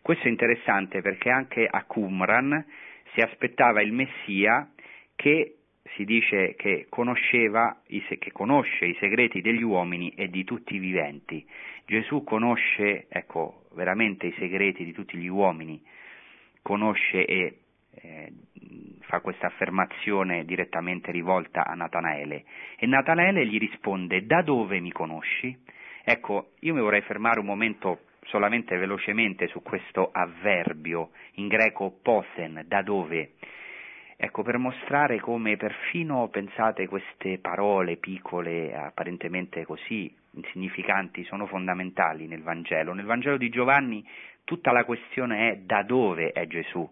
[0.00, 2.64] Questo è interessante perché anche a Qumran
[3.12, 4.70] si aspettava il Messia
[5.14, 5.56] che
[5.96, 11.46] si dice che, che conosce i segreti degli uomini e di tutti i viventi.
[11.84, 15.82] Gesù conosce, ecco, veramente i segreti di tutti gli uomini,
[16.62, 17.59] conosce e
[17.92, 18.32] eh,
[19.00, 22.44] fa questa affermazione direttamente rivolta a Natanaele
[22.76, 25.56] e Natanaele gli risponde da dove mi conosci?
[26.04, 32.64] Ecco, io mi vorrei fermare un momento solamente velocemente su questo avverbio in greco posen,
[32.66, 33.32] da dove?
[34.16, 42.42] Ecco, per mostrare come perfino, pensate, queste parole piccole, apparentemente così insignificanti, sono fondamentali nel
[42.42, 42.92] Vangelo.
[42.92, 44.06] Nel Vangelo di Giovanni
[44.44, 46.86] tutta la questione è da dove è Gesù.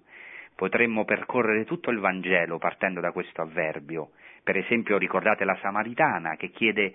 [0.58, 4.10] Potremmo percorrere tutto il Vangelo partendo da questo avverbio.
[4.42, 6.94] Per esempio ricordate la Samaritana che chiede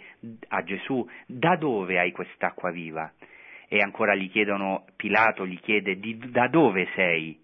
[0.49, 3.09] a Gesù da dove hai quest'acqua viva?
[3.69, 5.97] E ancora gli chiedono, Pilato gli chiede
[6.29, 7.41] da dove sei?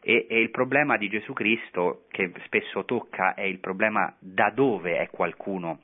[0.00, 4.96] E, e, il problema di Gesù Cristo che spesso tocca è il problema da dove
[4.96, 5.80] è qualcuno.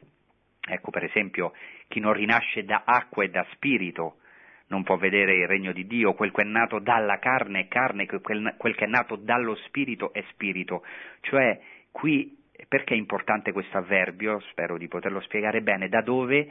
[0.67, 1.53] Ecco per esempio
[1.89, 4.21] chi non rinasce da acqua e da spirito
[4.69, 8.07] non può vedere il regno di Dio, quel che è nato dalla carne è carne,
[8.07, 10.83] quel, quel che è nato dallo spirito è spirito.
[11.21, 12.37] Cioè, qui
[12.69, 14.41] perché è importante questo avverbio?
[14.51, 15.89] Spero di poterlo spiegare bene.
[15.89, 16.51] Da dove?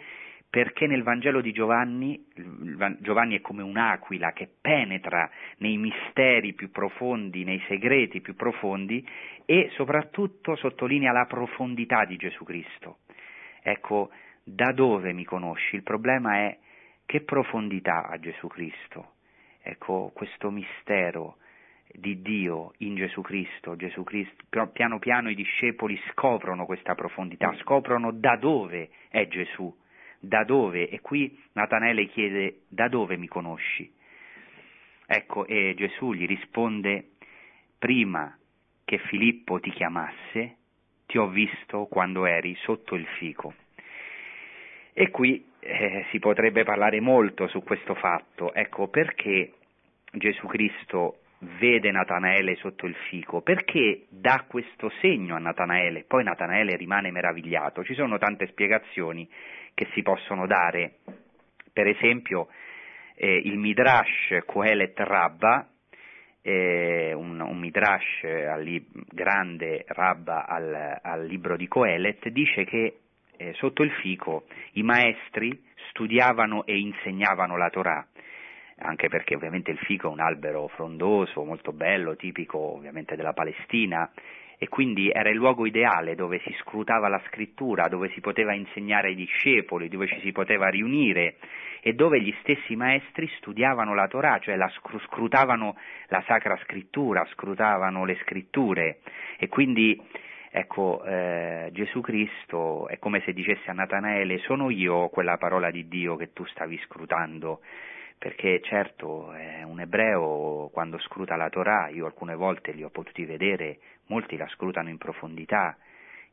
[0.49, 2.23] Perché nel Vangelo di Giovanni,
[2.99, 9.05] Giovanni è come un'aquila che penetra nei misteri più profondi, nei segreti più profondi
[9.45, 12.99] e soprattutto sottolinea la profondità di Gesù Cristo.
[13.61, 14.11] Ecco,
[14.43, 15.75] da dove mi conosci?
[15.75, 16.57] Il problema è
[17.05, 19.13] che profondità ha Gesù Cristo?
[19.61, 21.37] Ecco, questo mistero
[21.91, 24.35] di Dio in Gesù Cristo, Gesù Cristo,
[24.73, 29.73] piano piano i discepoli scoprono questa profondità, scoprono da dove è Gesù,
[30.19, 33.91] da dove, e qui Natanele chiede da dove mi conosci?
[35.07, 37.11] Ecco, e Gesù gli risponde,
[37.77, 38.35] prima
[38.83, 40.57] che Filippo ti chiamasse,
[41.05, 43.53] ti ho visto quando eri sotto il fico.
[44.93, 48.53] E qui eh, si potrebbe parlare molto su questo fatto.
[48.53, 49.53] Ecco, perché
[50.11, 51.17] Gesù Cristo
[51.59, 53.41] vede Natanaele sotto il fico?
[53.41, 56.05] Perché dà questo segno a Natanaele?
[56.07, 57.83] Poi Natanaele rimane meravigliato.
[57.83, 59.27] Ci sono tante spiegazioni
[59.73, 60.97] che si possono dare.
[61.73, 62.47] Per esempio,
[63.15, 65.67] eh, il Midrash Kohelet Rabba,
[66.41, 72.99] eh, un, un, Midrash al, grande Rabba al, al libro di Kohelet, dice che
[73.37, 78.05] eh, sotto il fico i maestri studiavano e insegnavano la Torah,
[78.79, 84.11] anche perché ovviamente il fico è un albero frondoso, molto bello, tipico ovviamente della Palestina,
[84.57, 89.09] e quindi era il luogo ideale dove si scrutava la scrittura, dove si poteva insegnare
[89.09, 91.35] ai discepoli, dove ci si poteva riunire
[91.81, 94.71] e dove gli stessi maestri studiavano la Torah, cioè la
[95.03, 95.77] scrutavano
[96.07, 98.99] la sacra scrittura, scrutavano le scritture.
[99.37, 100.01] E quindi
[100.57, 105.89] Ecco, eh, Gesù Cristo è come se dicesse a Natanaele, sono io quella parola di
[105.89, 107.59] Dio che tu stavi scrutando,
[108.17, 113.25] perché certo eh, un ebreo quando scruta la Torah, io alcune volte li ho potuti
[113.25, 115.75] vedere, molti la scrutano in profondità,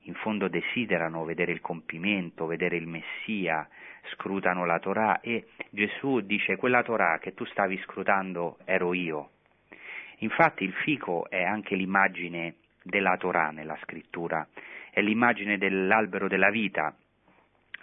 [0.03, 3.69] in fondo desiderano vedere il compimento, vedere il Messia,
[4.13, 9.31] scrutano la Torah e Gesù dice quella Torah che tu stavi scrutando ero io.
[10.19, 14.47] Infatti il fico è anche l'immagine della Torah nella scrittura,
[14.91, 16.95] è l'immagine dell'albero della vita.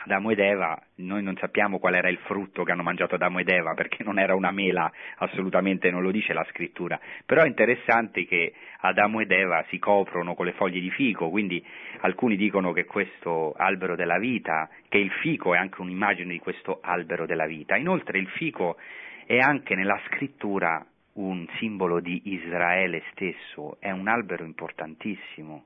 [0.01, 3.49] Adamo ed Eva, noi non sappiamo qual era il frutto che hanno mangiato Adamo ed
[3.49, 8.25] Eva, perché non era una mela, assolutamente non lo dice la scrittura, però è interessante
[8.25, 11.61] che Adamo ed Eva si coprono con le foglie di fico, quindi
[11.99, 16.79] alcuni dicono che questo albero della vita, che il fico è anche un'immagine di questo
[16.81, 17.75] albero della vita.
[17.75, 18.77] Inoltre il fico
[19.25, 20.85] è anche nella scrittura
[21.19, 25.65] un simbolo di Israele stesso, è un albero importantissimo.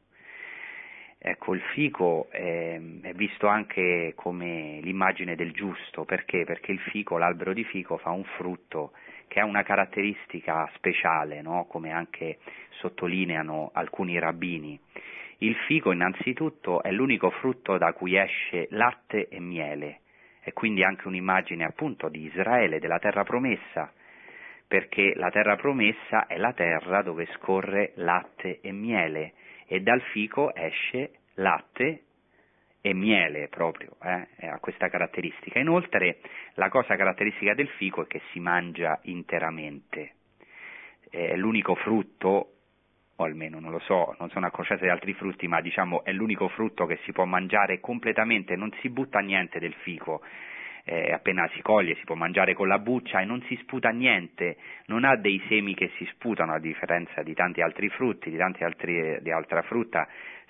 [1.17, 6.43] Ecco, il fico è, è, visto anche come l'immagine del giusto, perché?
[6.43, 8.91] Perché il fico, l'albero di fico, fa un frutto
[9.27, 11.65] che ha una caratteristica speciale, no?
[11.69, 12.39] come anche
[12.71, 14.77] sottolineano alcuni rabbini.
[15.37, 19.99] Il fico innanzitutto è l'unico frutto da cui esce latte e miele,
[20.41, 23.93] e quindi anche un'immagine appunto di Israele, della terra promessa,
[24.73, 29.33] perché la terra promessa è la terra dove scorre latte e miele
[29.67, 32.05] e dal fico esce latte
[32.81, 35.59] e miele proprio, eh, ha questa caratteristica.
[35.59, 36.21] Inoltre
[36.55, 40.13] la cosa caratteristica del fico è che si mangia interamente,
[41.07, 42.53] è l'unico frutto,
[43.15, 46.11] o almeno non lo so, non sono a conoscenza di altri frutti, ma diciamo è
[46.11, 50.23] l'unico frutto che si può mangiare completamente, non si butta niente del fico,
[50.85, 54.57] eh, appena si coglie si può mangiare con la buccia e non si sputa niente,
[54.87, 58.63] non ha dei semi che si sputano a differenza di tanti altri frutti, di tanti
[58.63, 60.07] altri di altra frutta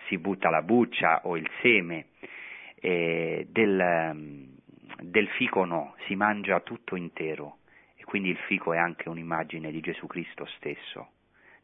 [0.07, 2.07] si butta la buccia o il seme,
[2.75, 4.49] eh, del,
[5.01, 7.57] del fico no, si mangia tutto intero
[7.95, 11.11] e quindi il fico è anche un'immagine di Gesù Cristo stesso,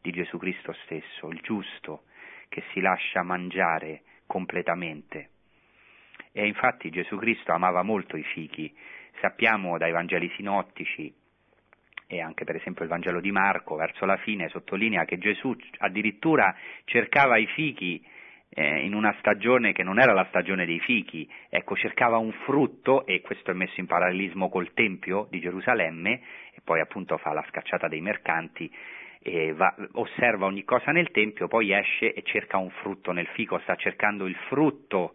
[0.00, 2.04] di Gesù Cristo stesso, il giusto
[2.48, 5.28] che si lascia mangiare completamente.
[6.32, 8.72] E infatti Gesù Cristo amava molto i fichi.
[9.20, 11.12] Sappiamo dai Vangeli sinottici
[12.06, 16.52] e anche per esempio il Vangelo di Marco, verso la fine sottolinea che Gesù addirittura
[16.84, 18.04] cercava i fichi
[18.48, 23.06] eh, in una stagione che non era la stagione dei fichi, ecco, cercava un frutto,
[23.06, 26.20] e questo è messo in parallelismo col Tempio di Gerusalemme,
[26.52, 28.68] e poi appunto fa la scacciata dei mercanti,
[29.54, 33.76] va, osserva ogni cosa nel Tempio, poi esce e cerca un frutto nel fico, sta
[33.76, 35.14] cercando il frutto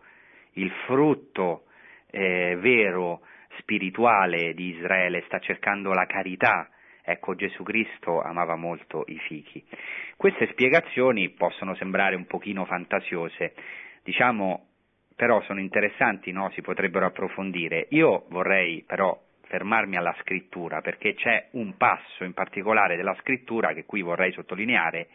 [0.55, 1.65] il frutto
[2.11, 3.21] eh, vero,
[3.59, 6.69] spirituale di Israele, sta cercando la carità.
[7.01, 9.63] Ecco, Gesù Cristo amava molto i fichi.
[10.15, 13.53] Queste spiegazioni possono sembrare un pochino fantasiose,
[14.03, 14.67] diciamo,
[15.15, 16.49] però sono interessanti, no?
[16.51, 17.87] si potrebbero approfondire.
[17.89, 23.85] Io vorrei però fermarmi alla scrittura, perché c'è un passo in particolare della scrittura che
[23.85, 25.07] qui vorrei sottolineare,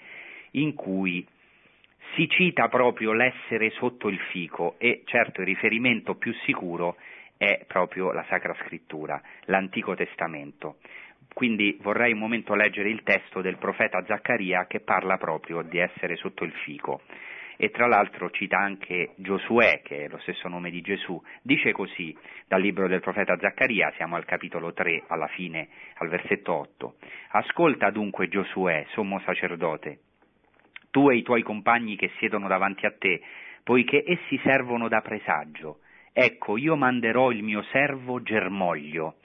[0.53, 1.27] in cui
[2.15, 6.97] si cita proprio l'essere sotto il fico e certo il riferimento più sicuro
[7.37, 10.77] è proprio la Sacra Scrittura, l'Antico Testamento.
[11.33, 16.17] Quindi vorrei un momento leggere il testo del profeta Zaccaria che parla proprio di essere
[16.17, 17.01] sotto il fico.
[17.57, 22.17] E tra l'altro cita anche Giosuè, che è lo stesso nome di Gesù, dice così
[22.49, 26.95] dal libro del profeta Zaccaria, siamo al capitolo 3, alla fine, al versetto 8.
[27.33, 30.01] Ascolta dunque Giosuè, sommo sacerdote,
[30.91, 33.21] tu e i tuoi compagni che siedono davanti a te,
[33.63, 35.81] poiché essi servono da presagio.
[36.13, 39.17] Ecco, io manderò il mio servo germoglio.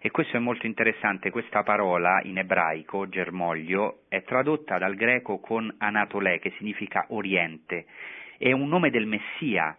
[0.00, 5.74] E questo è molto interessante, questa parola in ebraico, germoglio, è tradotta dal greco con
[5.78, 7.86] anatolè, che significa oriente.
[8.36, 9.76] È un nome del Messia,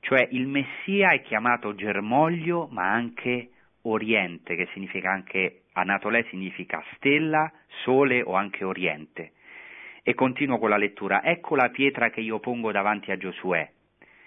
[0.00, 3.50] cioè il Messia è chiamato germoglio, ma anche
[3.82, 7.50] oriente, che significa anche, anatolè significa stella,
[7.84, 9.32] sole o anche oriente.
[10.02, 11.22] E continuo con la lettura.
[11.22, 13.70] Ecco la pietra che io pongo davanti a Giosuè,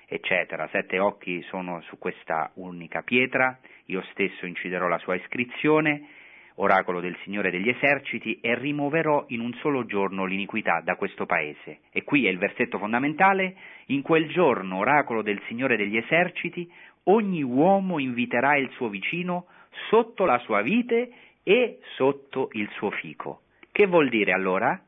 [0.06, 0.68] eccetera.
[0.72, 6.08] Sette occhi sono su questa unica pietra, io stesso inciderò la sua iscrizione,
[6.56, 11.80] oracolo del Signore degli eserciti, e rimuoverò in un solo giorno l'iniquità da questo paese.
[11.92, 13.56] E qui è il versetto fondamentale,
[13.88, 16.72] in quel giorno, oracolo del Signore degli eserciti,
[17.06, 19.48] ogni uomo inviterà il suo vicino
[19.90, 21.12] sotto la sua vite
[21.42, 23.42] e sotto il suo fico.
[23.72, 24.80] Che vuol dire allora?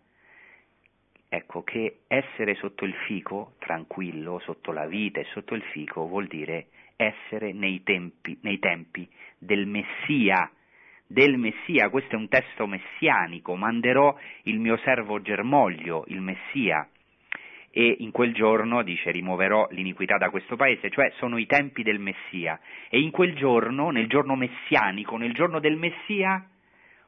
[1.36, 6.28] Ecco che essere sotto il fico, tranquillo, sotto la vita e sotto il fico, vuol
[6.28, 9.06] dire essere nei tempi, nei tempi
[9.38, 10.50] del Messia,
[11.06, 16.88] del Messia, questo è un testo messianico, manderò il mio servo germoglio, il Messia,
[17.70, 22.00] e in quel giorno, dice, rimuoverò l'iniquità da questo paese, cioè sono i tempi del
[22.00, 22.58] Messia,
[22.88, 26.48] e in quel giorno, nel giorno messianico, nel giorno del Messia,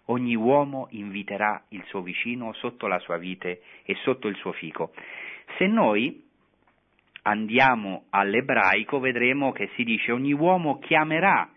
[0.07, 4.91] ogni uomo inviterà il suo vicino sotto la sua vite e sotto il suo fico.
[5.57, 6.23] Se noi
[7.23, 11.49] andiamo all'ebraico vedremo che si dice ogni uomo chiamerà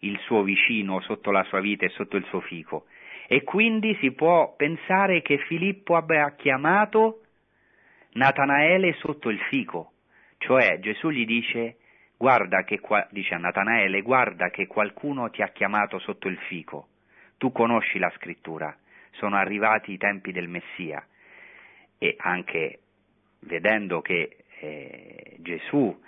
[0.00, 2.86] il suo vicino sotto la sua vita e sotto il suo fico.
[3.26, 7.22] E quindi si può pensare che Filippo abbia chiamato
[8.12, 9.92] Natanaele sotto il fico,
[10.38, 11.76] cioè Gesù gli dice,
[12.16, 16.88] guarda che qua, dice a Natanaele, guarda che qualcuno ti ha chiamato sotto il fico,
[17.38, 18.76] tu conosci la scrittura,
[19.12, 21.04] sono arrivati i tempi del Messia.
[21.96, 22.80] E anche
[23.40, 25.98] vedendo che eh, Gesù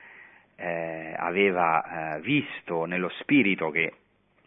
[0.57, 3.95] eh, aveva eh, visto nello spirito che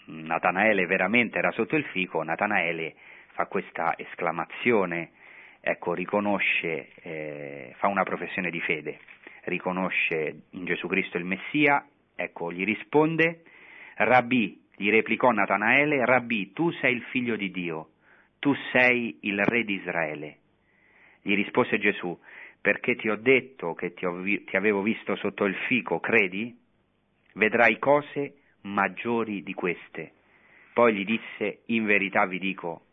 [0.05, 2.95] Natanaele veramente era sotto il fico, Natanaele
[3.33, 5.11] fa questa esclamazione,
[5.59, 8.99] ecco, riconosce, eh, fa una professione di fede,
[9.45, 13.43] riconosce in Gesù Cristo il Messia, ecco, gli risponde,
[13.95, 17.89] Rabbi, gli replicò Natanaele, Rabbi, tu sei il figlio di Dio,
[18.39, 20.37] tu sei il re di Israele.
[21.21, 22.17] Gli rispose Gesù,
[22.59, 26.57] perché ti ho detto che ti, vi- ti avevo visto sotto il fico, credi?
[27.33, 30.13] Vedrai cose maggiori di queste.
[30.73, 32.85] Poi gli disse, in verità vi dico,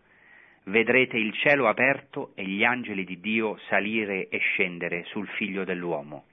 [0.64, 6.26] vedrete il cielo aperto e gli angeli di Dio salire e scendere sul figlio dell'uomo.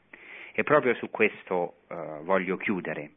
[0.51, 3.11] E proprio su questo uh, voglio chiudere.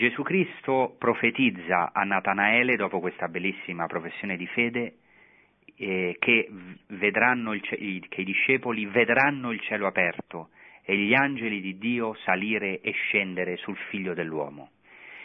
[0.00, 4.94] Gesù Cristo profetizza a Natanaele, dopo questa bellissima professione di fede,
[5.76, 6.48] eh, che,
[6.88, 10.48] il, che i discepoli vedranno il cielo aperto
[10.84, 14.70] e gli angeli di Dio salire e scendere sul figlio dell'uomo.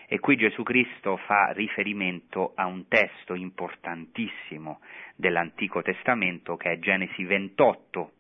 [0.08, 4.82] E qui Gesù Cristo fa riferimento a un testo importantissimo
[5.16, 8.12] dell'Antico Testamento che è Genesi 28,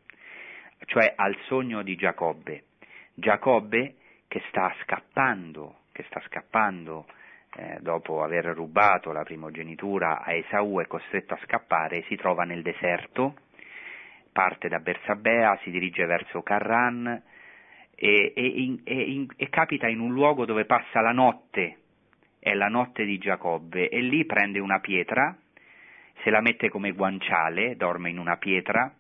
[0.85, 2.63] cioè al sogno di Giacobbe.
[3.13, 3.95] Giacobbe
[4.29, 7.05] che sta scappando, che sta scappando
[7.55, 12.61] eh, dopo aver rubato la primogenitura a Esaù è costretto a scappare, si trova nel
[12.61, 13.35] deserto,
[14.33, 17.07] parte da Bersabea, si dirige verso Carran,
[17.95, 21.77] e, e, e, e capita in un luogo dove passa la notte,
[22.39, 25.33] è la notte di Giacobbe, e lì prende una pietra,
[26.23, 28.93] se la mette come guanciale, dorme in una pietra,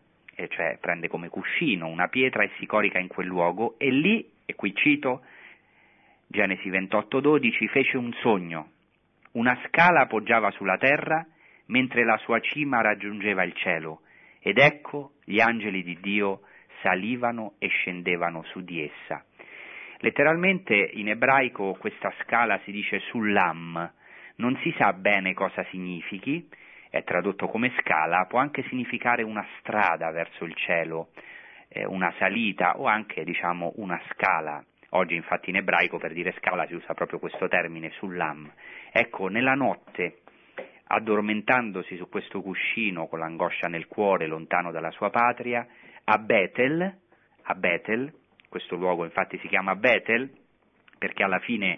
[0.47, 4.55] cioè prende come cuscino una pietra e si corica in quel luogo, e lì, e
[4.55, 5.23] qui cito,
[6.27, 8.71] Genesi 28:12, fece un sogno,
[9.33, 11.25] una scala poggiava sulla terra,
[11.67, 14.01] mentre la sua cima raggiungeva il cielo,
[14.39, 16.41] ed ecco gli angeli di Dio
[16.81, 19.23] salivano e scendevano su di essa.
[19.99, 23.91] Letteralmente in ebraico questa scala si dice sullam,
[24.37, 26.47] non si sa bene cosa significhi,
[26.89, 31.09] è tradotto come scala, può anche significare una strada verso il cielo,
[31.69, 34.63] eh, una salita o anche diciamo una scala.
[34.95, 38.49] Oggi infatti in ebraico per dire scala si usa proprio questo termine sullam.
[38.91, 40.19] Ecco, nella notte,
[40.87, 45.67] addormentandosi su questo cuscino con l'angoscia nel cuore, lontano dalla sua patria,
[46.05, 46.97] a Betel,
[47.41, 48.09] a Betel,
[48.47, 50.31] questo luogo infatti si chiama Betel,
[50.97, 51.77] perché alla fine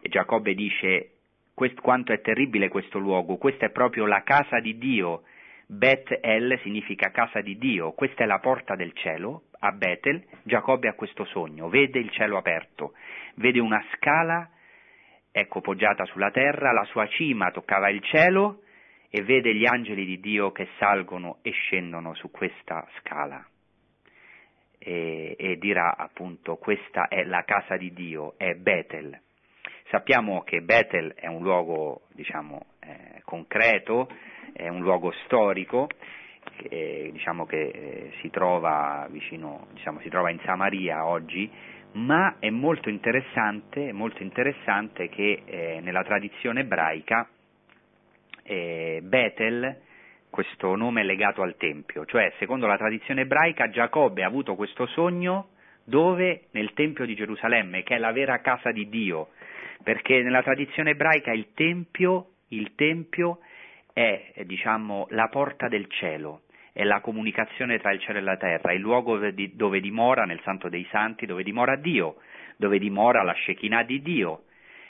[0.00, 1.10] Giacobbe dice
[1.82, 5.24] quanto è terribile questo luogo, questa è proprio la casa di Dio,
[5.70, 10.88] Bet El significa casa di Dio, questa è la porta del cielo, a Betel, Giacobbe
[10.88, 12.94] ha questo sogno, vede il cielo aperto,
[13.34, 14.48] vede una scala,
[15.30, 18.62] ecco, poggiata sulla terra, la sua cima toccava il cielo,
[19.10, 23.46] e vede gli angeli di Dio che salgono e scendono su questa scala.
[24.78, 29.20] E, e dirà appunto questa è la casa di Dio, è Betel.
[29.90, 34.08] Sappiamo che Betel è un luogo diciamo, eh, concreto,
[34.52, 35.88] è un luogo storico,
[36.68, 41.50] eh, diciamo che eh, si, trova vicino, diciamo, si trova in Samaria oggi,
[41.92, 47.28] ma è molto interessante, molto interessante che eh, nella tradizione ebraica
[48.42, 49.82] eh, Betel,
[50.30, 54.86] questo nome è legato al Tempio, cioè secondo la tradizione ebraica Giacobbe ha avuto questo
[54.86, 55.50] sogno
[55.84, 56.48] dove?
[56.50, 59.30] Nel Tempio di Gerusalemme, che è la vera casa di Dio,
[59.82, 63.38] perché nella tradizione ebraica il Tempio, il tempio
[63.98, 66.42] è diciamo, la porta del cielo,
[66.72, 70.68] è la comunicazione tra il cielo e la terra, il luogo dove dimora, nel Santo
[70.68, 72.18] dei Santi, dove dimora Dio,
[72.56, 74.44] dove dimora la Shekinah di Dio.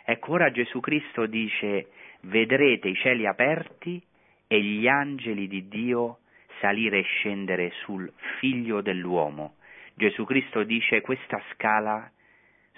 [0.04, 1.88] Ecco ora Gesù Cristo dice
[2.22, 4.02] vedrete i cieli aperti
[4.46, 6.18] e gli angeli di Dio
[6.60, 9.54] salire e scendere sul figlio dell'uomo.
[9.94, 12.10] Gesù Cristo dice questa scala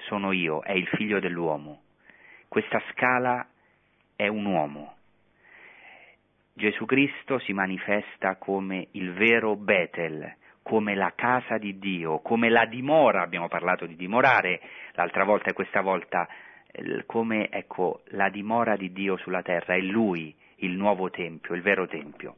[0.07, 1.83] sono io, è il figlio dell'uomo.
[2.47, 3.45] Questa scala
[4.15, 4.99] è un uomo.
[6.53, 12.67] Gesù Cristo si manifesta come il vero Betel, come la casa di Dio, come la
[12.67, 14.61] dimora, abbiamo parlato di dimorare
[14.93, 16.29] l'altra volta e questa volta
[17.07, 21.87] come ecco, la dimora di Dio sulla terra, è Lui il nuovo Tempio, il vero
[21.87, 22.37] Tempio.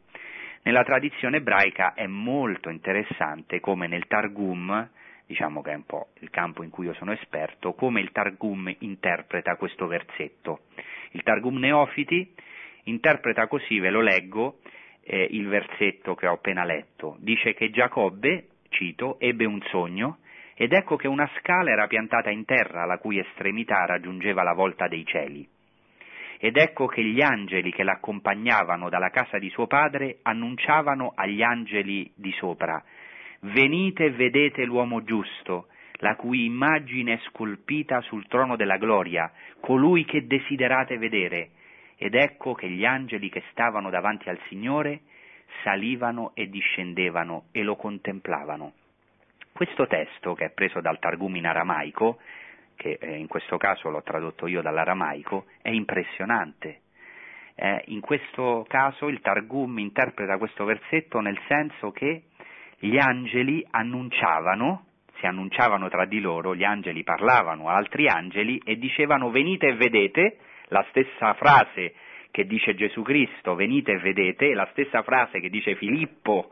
[0.63, 4.89] Nella tradizione ebraica è molto interessante come nel Targum,
[5.27, 8.73] diciamo che è un po' il campo in cui io sono esperto, come il Targum
[8.79, 10.61] interpreta questo versetto.
[11.11, 12.33] Il Targum Neofiti
[12.85, 14.59] interpreta così, ve lo leggo,
[15.05, 17.17] eh, il versetto che ho appena letto.
[17.21, 20.19] Dice che Giacobbe, cito, ebbe un sogno
[20.55, 24.87] ed ecco che una scala era piantata in terra la cui estremità raggiungeva la volta
[24.87, 25.49] dei cieli
[26.45, 32.11] ed ecco che gli angeli che l'accompagnavano dalla casa di suo padre annunciavano agli angeli
[32.17, 32.83] di sopra,
[33.43, 35.69] venite e vedete l'uomo giusto,
[35.99, 39.31] la cui immagine è scolpita sul trono della gloria,
[39.61, 41.51] colui che desiderate vedere.
[42.03, 45.03] Ed ecco che gli angeli che stavano davanti al Signore
[45.63, 48.73] salivano e discendevano e lo contemplavano.
[49.53, 52.19] Questo testo, che è preso dal Targum in aramaico,
[52.75, 56.81] che eh, in questo caso l'ho tradotto io dall'aramaico, è impressionante.
[57.55, 62.25] Eh, in questo caso il Targum interpreta questo versetto nel senso che
[62.79, 64.87] gli angeli annunciavano,
[65.21, 69.77] si annunciavano tra di loro, gli angeli parlavano a altri angeli e dicevano venite e
[69.77, 70.39] vedete,
[70.73, 71.95] la stessa frase
[72.33, 76.51] che dice Gesù Cristo, venite e vedete, la stessa frase che dice Filippo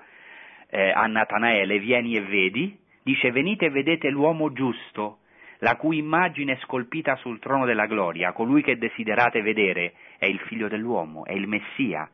[0.68, 5.20] eh, a Natanaele, vieni e vedi, dice venite e vedete l'uomo giusto,
[5.60, 10.38] la cui immagine è scolpita sul trono della gloria, colui che desiderate vedere è il
[10.40, 12.08] figlio dell'uomo, è il Messia.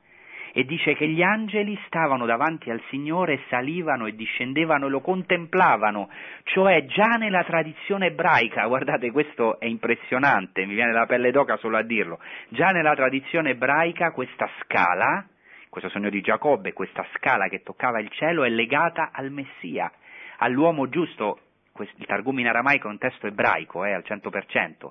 [0.59, 6.09] E dice che gli angeli stavano davanti al Signore salivano e discendevano e lo contemplavano,
[6.45, 11.77] cioè già nella tradizione ebraica, guardate questo è impressionante, mi viene la pelle d'oca solo
[11.77, 15.27] a dirlo, già nella tradizione ebraica questa scala,
[15.69, 19.93] questo sogno di Giacobbe, questa scala che toccava il cielo è legata al Messia,
[20.39, 21.39] all'uomo giusto,
[21.79, 24.91] il Targum in aramaico è un testo ebraico, eh, al 100%,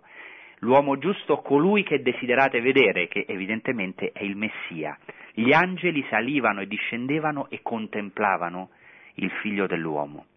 [0.59, 4.95] l'uomo giusto colui che desiderate vedere, che evidentemente è il Messia.
[5.38, 8.69] Gli angeli salivano e discendevano e contemplavano
[9.15, 10.27] il figlio dell'uomo.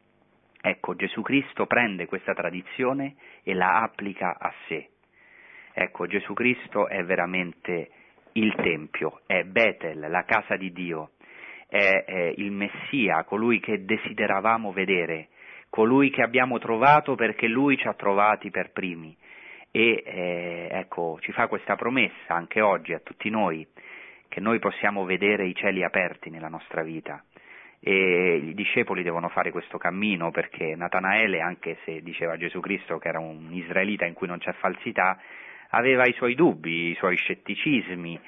[0.60, 4.88] Ecco, Gesù Cristo prende questa tradizione e la applica a sé.
[5.72, 7.90] Ecco, Gesù Cristo è veramente
[8.32, 11.12] il Tempio, è Betel, la casa di Dio,
[11.68, 15.28] è, è il Messia, colui che desideravamo vedere,
[15.70, 19.16] colui che abbiamo trovato perché lui ci ha trovati per primi
[19.70, 23.66] e eh, ecco, ci fa questa promessa anche oggi a tutti noi
[24.28, 27.22] che noi possiamo vedere i cieli aperti nella nostra vita
[27.80, 33.08] e i discepoli devono fare questo cammino perché Natanaele, anche se diceva Gesù Cristo che
[33.08, 35.18] era un israelita in cui non c'è falsità,
[35.70, 38.18] aveva i suoi dubbi, i suoi scetticismi,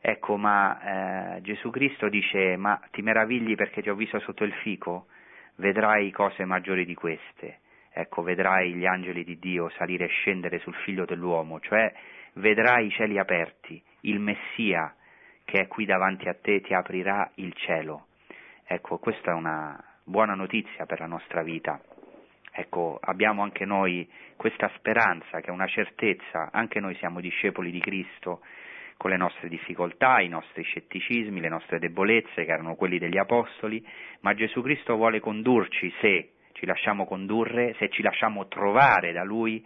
[0.00, 4.52] ecco, ma eh, Gesù Cristo dice ma ti meravigli perché ti ho visto sotto il
[4.62, 5.06] fico?
[5.56, 7.60] vedrai cose maggiori di queste.
[7.92, 11.92] Ecco, vedrai gli angeli di Dio salire e scendere sul figlio dell'uomo, cioè
[12.34, 14.94] vedrai i cieli aperti, il Messia
[15.46, 18.08] che è qui davanti a te ti aprirà il cielo.
[18.66, 21.80] Ecco, questa è una buona notizia per la nostra vita.
[22.52, 27.78] Ecco, abbiamo anche noi questa speranza, che è una certezza, anche noi siamo discepoli di
[27.80, 28.40] Cristo,
[28.96, 33.86] con le nostre difficoltà, i nostri scetticismi, le nostre debolezze, che erano quelli degli Apostoli,
[34.20, 39.64] ma Gesù Cristo vuole condurci se ci lasciamo condurre, se ci lasciamo trovare da Lui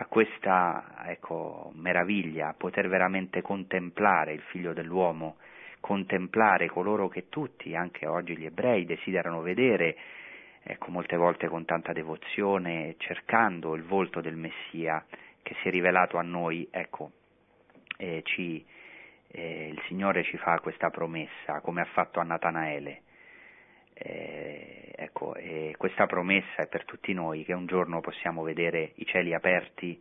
[0.00, 5.38] a questa ecco, meraviglia, poter veramente contemplare il Figlio dell'uomo,
[5.80, 9.96] contemplare coloro che tutti, anche oggi gli ebrei, desiderano vedere,
[10.62, 15.04] ecco, molte volte con tanta devozione, cercando il volto del Messia
[15.42, 17.10] che si è rivelato a noi, ecco,
[17.96, 18.64] eh, ci,
[19.32, 23.02] eh, il Signore ci fa questa promessa, come ha fatto a Natanaele.
[24.00, 25.34] Eh, ecco,
[25.76, 30.00] questa promessa è per tutti noi che un giorno possiamo vedere i cieli aperti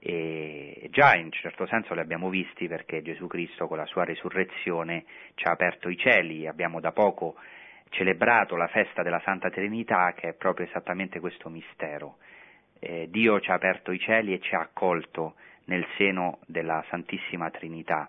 [0.00, 5.04] e già in certo senso li abbiamo visti perché Gesù Cristo con la sua resurrezione
[5.34, 7.36] ci ha aperto i cieli, abbiamo da poco
[7.90, 12.18] celebrato la festa della Santa Trinità che è proprio esattamente questo mistero.
[12.78, 15.34] Eh, Dio ci ha aperto i cieli e ci ha accolto
[15.64, 18.08] nel seno della Santissima Trinità.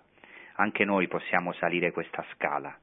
[0.56, 2.76] Anche noi possiamo salire questa scala.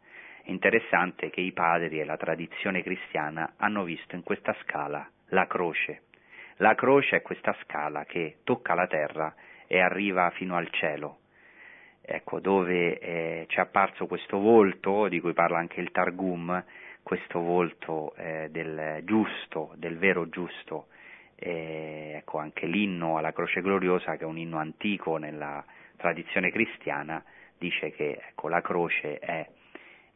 [0.50, 6.04] Interessante che i padri e la tradizione cristiana hanno visto in questa scala la croce.
[6.58, 9.36] La croce è questa scala che tocca la terra
[9.68, 11.20] e arriva fino al cielo.
[12.02, 16.64] Ecco, dove eh, ci è apparso questo volto, di cui parla anche il Targum,
[17.04, 20.88] questo volto eh, del giusto, del vero giusto,
[21.36, 25.62] e, ecco, anche l'inno alla croce gloriosa, che è un inno antico nella
[25.98, 27.22] tradizione cristiana,
[27.58, 29.46] dice che ecco, la croce è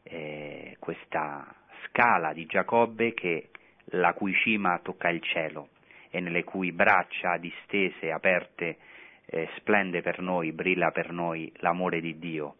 [0.03, 1.53] eh, questa
[1.85, 3.49] scala di Giacobbe che,
[3.93, 5.69] la cui cima tocca il cielo
[6.09, 8.77] e nelle cui braccia distese, aperte,
[9.25, 12.57] eh, splende per noi, brilla per noi l'amore di Dio.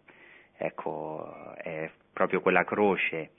[0.58, 3.32] ecco, è proprio quella croce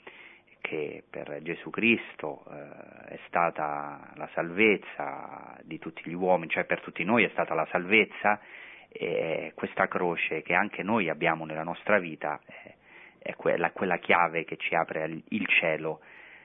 [0.60, 6.80] che per Gesù Cristo eh, è stata la salvezza di tutti gli uomini, cioè per
[6.80, 8.40] tutti noi è stata la salvezza,
[8.88, 12.74] e questa croce che anche noi abbiamo nella nostra vita è,
[13.22, 16.00] è quella, quella chiave che ci apre il cielo,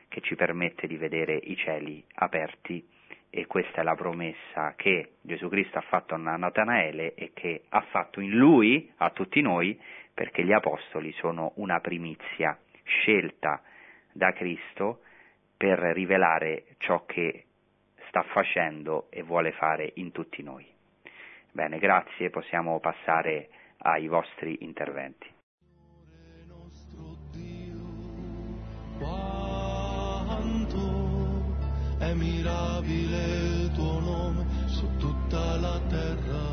[0.08, 2.86] che ci permette di vedere i cieli aperti
[3.30, 7.82] e questa è la promessa che Gesù Cristo ha fatto a Natanaele e che ha
[7.82, 9.80] fatto in lui, a tutti noi,
[10.14, 13.62] perché gli apostoli sono una primizia scelta
[14.12, 15.02] da Cristo
[15.56, 17.46] per rivelare ciò che
[18.08, 20.66] sta facendo e vuole fare in tutti noi.
[21.52, 23.50] Bene, grazie, possiamo passare
[23.80, 25.37] ai vostri interventi.
[32.82, 33.18] Mirabile
[33.64, 36.46] il tuo nome su tutta la terra.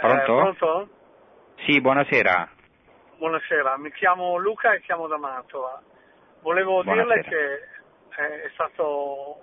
[0.00, 0.22] Pronto?
[0.22, 0.88] Eh, pronto?
[1.64, 2.48] Sì, buonasera.
[3.16, 5.82] Buonasera, mi chiamo Luca e chiamo da Mantova.
[6.40, 7.20] Volevo buonasera.
[7.20, 7.68] dirle
[8.08, 9.42] che è stato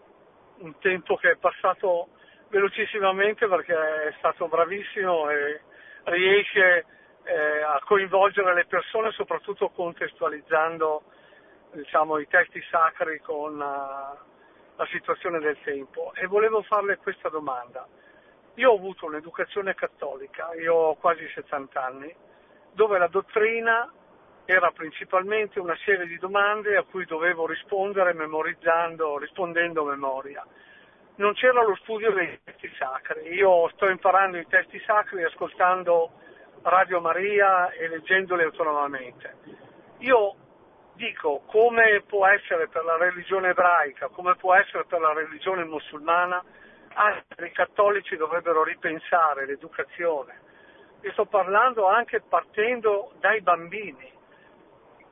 [0.60, 2.10] un tempo che è passato
[2.50, 5.62] velocissimamente perché è stato bravissimo e
[6.06, 6.86] riesce
[7.24, 11.04] eh, a coinvolgere le persone soprattutto contestualizzando
[11.72, 14.16] diciamo, i testi sacri con la,
[14.76, 17.88] la situazione del tempo e volevo farle questa domanda.
[18.56, 22.16] Io ho avuto un'educazione cattolica, io ho quasi 70 anni,
[22.72, 23.92] dove la dottrina
[24.46, 30.46] era principalmente una serie di domande a cui dovevo rispondere memorizzando, rispondendo a memoria.
[31.16, 36.12] Non c'era lo studio dei testi sacri, io sto imparando i testi sacri ascoltando
[36.62, 39.36] Radio Maria e leggendoli autonomamente.
[40.00, 40.36] Io
[40.98, 46.44] dico come può essere per la religione ebraica, come può essere per la religione musulmana,
[46.96, 50.42] anche i cattolici dovrebbero ripensare l'educazione.
[51.02, 54.12] E sto parlando anche partendo dai bambini,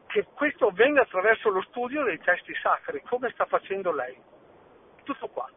[0.07, 4.17] che questo avvenga attraverso lo studio dei testi sacri, come sta facendo lei.
[5.03, 5.47] Tutto qua.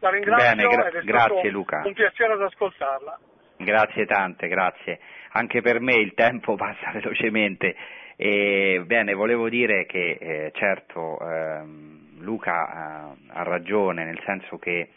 [0.00, 1.82] La ringrazio Bene, gra- grazie Luca.
[1.84, 3.18] un piacere ad ascoltarla.
[3.58, 4.98] Grazie tante, grazie.
[5.32, 7.74] Anche per me il tempo passa velocemente
[8.16, 14.88] e, bene, volevo dire che eh, certo ehm, Luca ha, ha, ragione, nel senso che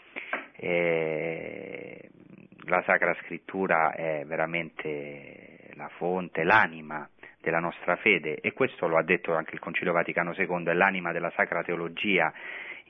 [0.55, 2.09] eh,
[2.65, 7.07] la Sacra Scrittura è veramente la fonte, l'anima
[7.41, 11.11] della nostra fede e questo lo ha detto anche il Concilio Vaticano II, è l'anima
[11.11, 12.31] della Sacra Teologia.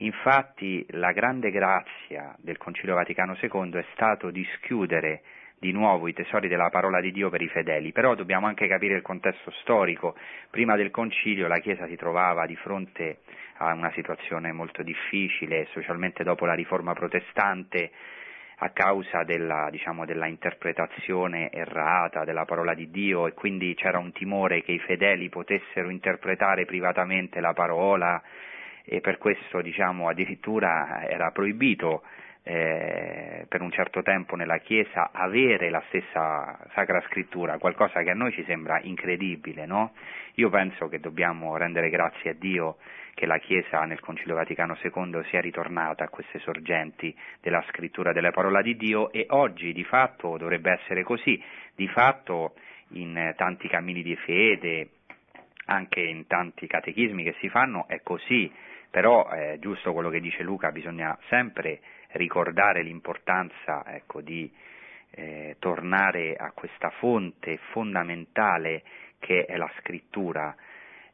[0.02, 5.22] Infatti la grande grazia del Concilio Vaticano II è stato di schiudere
[5.60, 8.94] di nuovo i tesori della parola di Dio per i fedeli, però dobbiamo anche capire
[8.94, 10.16] il contesto storico.
[10.48, 13.18] Prima del concilio la Chiesa si trovava di fronte
[13.58, 17.90] a una situazione molto difficile, specialmente dopo la riforma protestante,
[18.62, 24.12] a causa della, diciamo, della, interpretazione errata della parola di Dio e quindi c'era un
[24.12, 28.22] timore che i fedeli potessero interpretare privatamente la parola
[28.84, 32.02] e per questo diciamo, addirittura era proibito
[32.42, 38.14] eh, per un certo tempo nella Chiesa avere la stessa Sacra Scrittura, qualcosa che a
[38.14, 39.92] noi ci sembra incredibile, no?
[40.34, 42.76] Io penso che dobbiamo rendere grazie a Dio
[43.14, 48.30] che la Chiesa nel Concilio Vaticano II sia ritornata a queste sorgenti della scrittura della
[48.30, 51.42] parola di Dio e oggi di fatto dovrebbe essere così,
[51.74, 52.54] di fatto
[52.92, 54.88] in tanti cammini di fede,
[55.66, 58.50] anche in tanti catechismi che si fanno è così,
[58.90, 61.80] però è giusto quello che dice Luca, bisogna sempre
[62.12, 64.50] ricordare l'importanza ecco, di
[65.12, 68.82] eh, tornare a questa fonte fondamentale
[69.18, 70.54] che è la scrittura,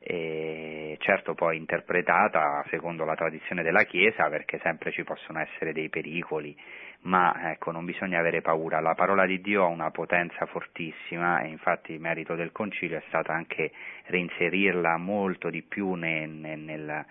[0.09, 5.89] e certo poi interpretata secondo la tradizione della Chiesa perché sempre ci possono essere dei
[5.89, 6.57] pericoli,
[7.03, 11.49] ma ecco, non bisogna avere paura, la parola di Dio ha una potenza fortissima e
[11.49, 13.73] infatti il merito del concilio è stato anche
[14.05, 17.05] reinserirla molto di più nel, nel,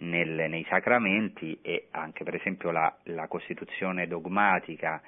[0.00, 5.00] nel, nei sacramenti e anche per esempio la, la Costituzione dogmatica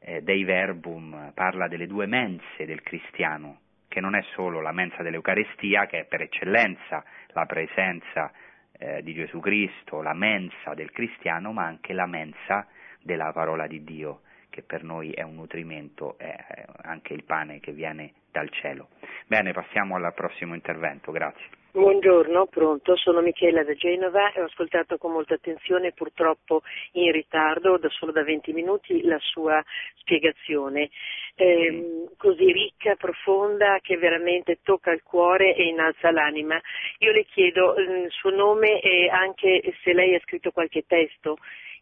[0.00, 5.02] eh, dei Verbum parla delle due mense del cristiano, che non è solo la mensa
[5.02, 8.30] dell'Eucarestia, che è per eccellenza la presenza
[8.78, 12.66] eh, di Gesù Cristo, la mensa del cristiano, ma anche la mensa
[13.02, 14.20] della parola di Dio,
[14.58, 16.34] che per noi è un nutrimento, è
[16.82, 18.88] anche il pane che viene dal cielo.
[19.26, 21.46] Bene, passiamo al prossimo intervento, grazie.
[21.70, 27.78] Buongiorno, pronto, sono Michela da Genova e ho ascoltato con molta attenzione, purtroppo in ritardo,
[27.78, 29.62] da solo da 20 minuti, la sua
[29.98, 30.88] spiegazione.
[31.36, 36.60] Eh, così ricca, profonda, che veramente tocca il cuore e innalza l'anima.
[36.98, 41.36] Io le chiedo il suo nome e anche se lei ha scritto qualche testo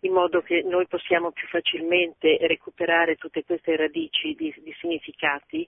[0.07, 5.67] in modo che noi possiamo più facilmente recuperare tutte queste radici di, di significati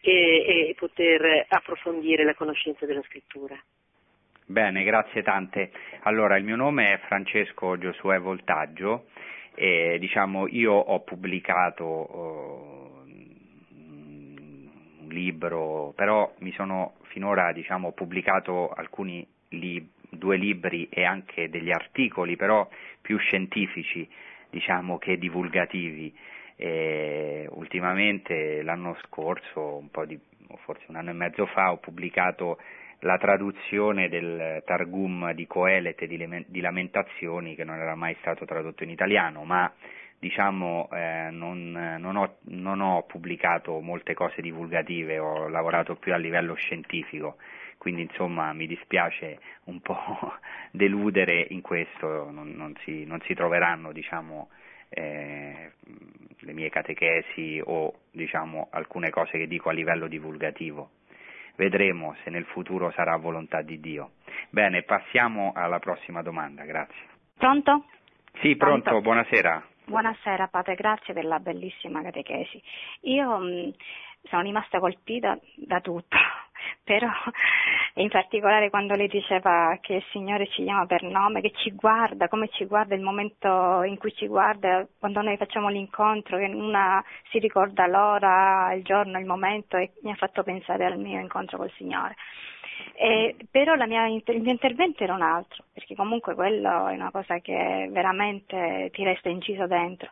[0.00, 3.56] e, e poter approfondire la conoscenza della scrittura.
[4.48, 5.70] Bene, grazie tante.
[6.02, 9.06] Allora, il mio nome è Francesco Giosuè Voltaggio
[9.54, 13.02] e diciamo io ho pubblicato uh,
[15.00, 19.90] un libro, però mi sono finora diciamo, pubblicato alcuni libri,
[20.26, 22.68] due libri e anche degli articoli, però
[23.00, 24.08] più scientifici
[24.50, 26.12] diciamo, che divulgativi.
[26.56, 30.18] E ultimamente l'anno scorso, un di,
[30.64, 32.58] forse un anno e mezzo fa, ho pubblicato
[33.00, 38.90] la traduzione del Targum di Coelete di Lamentazioni che non era mai stato tradotto in
[38.90, 39.70] italiano, ma
[40.18, 46.16] diciamo eh, non, non, ho, non, ho, pubblicato molte cose divulgative, ho lavorato più a
[46.16, 47.36] livello scientifico,
[47.86, 49.94] quindi insomma mi dispiace un po'
[50.72, 54.48] deludere in questo, non, non si, si, troveranno diciamo,
[54.88, 55.70] eh,
[56.40, 60.90] le mie catechesi o diciamo, alcune cose che dico a livello divulgativo.
[61.54, 64.14] Vedremo se nel futuro sarà volontà di Dio.
[64.50, 67.06] Bene, passiamo alla prossima domanda, grazie.
[67.38, 67.84] Pronto?
[68.40, 69.00] Sì, pronto, pronto.
[69.00, 69.64] buonasera.
[69.84, 72.60] Buonasera padre, grazie per la bellissima catechesi.
[73.02, 73.68] Io mh, mm,
[74.24, 76.16] sono rimasta colpita da tutto,
[76.82, 77.10] però
[77.94, 82.28] in particolare quando lei diceva che il Signore ci chiama per nome, che ci guarda,
[82.28, 87.02] come ci guarda, il momento in cui ci guarda, quando noi facciamo l'incontro, che una
[87.30, 91.58] si ricorda l'ora, il giorno, il momento e mi ha fatto pensare al mio incontro
[91.58, 92.14] col Signore.
[92.98, 97.38] Eh, però mia, il mio intervento era un altro, perché comunque quello è una cosa
[97.40, 100.10] che veramente ti resta inciso dentro.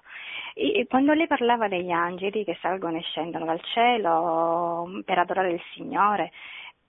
[0.54, 5.62] E quando lei parlava degli angeli che salgono e scendono dal cielo per adorare il
[5.74, 6.30] Signore,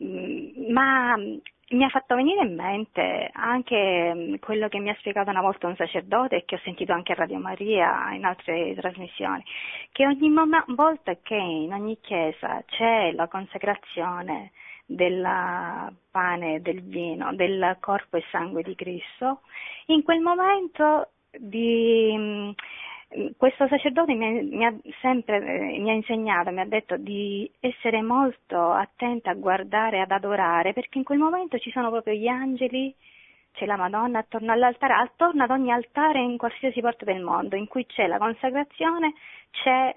[0.03, 5.29] Mm, ma mi ha fatto venire in mente anche mm, quello che mi ha spiegato
[5.29, 9.43] una volta un sacerdote e che ho sentito anche a Radio Maria in altre trasmissioni,
[9.93, 10.29] che ogni
[10.67, 14.51] volta che in ogni chiesa c'è la consacrazione
[14.85, 15.27] del
[16.11, 19.41] pane e del vino, del corpo e sangue di Cristo,
[19.87, 22.49] in quel momento di mm,
[23.37, 27.49] questo sacerdote mi ha, mi ha sempre eh, mi ha insegnato, mi ha detto di
[27.59, 32.27] essere molto attenta a guardare, ad adorare, perché in quel momento ci sono proprio gli
[32.27, 32.93] angeli,
[33.53, 37.67] c'è la Madonna attorno all'altare, attorno ad ogni altare in qualsiasi parte del mondo, in
[37.67, 39.13] cui c'è la consacrazione,
[39.51, 39.95] c'è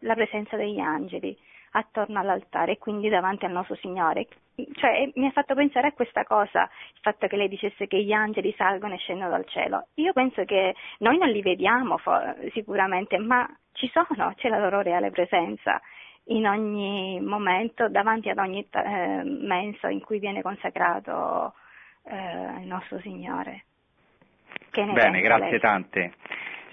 [0.00, 1.36] la presenza degli angeli
[1.72, 4.26] attorno all'altare e quindi davanti al nostro Signore.
[4.54, 8.12] Cioè, mi ha fatto pensare a questa cosa, il fatto che lei dicesse che gli
[8.12, 9.86] angeli salgono e scendono dal cielo.
[9.94, 11.98] Io penso che noi non li vediamo
[12.52, 15.80] sicuramente, ma ci sono, c'è la loro reale presenza
[16.28, 21.54] in ogni momento, davanti ad ogni eh, menso in cui viene consacrato
[22.04, 23.64] eh, il nostro Signore.
[24.70, 25.60] Bene, grazie lei?
[25.60, 26.12] tante.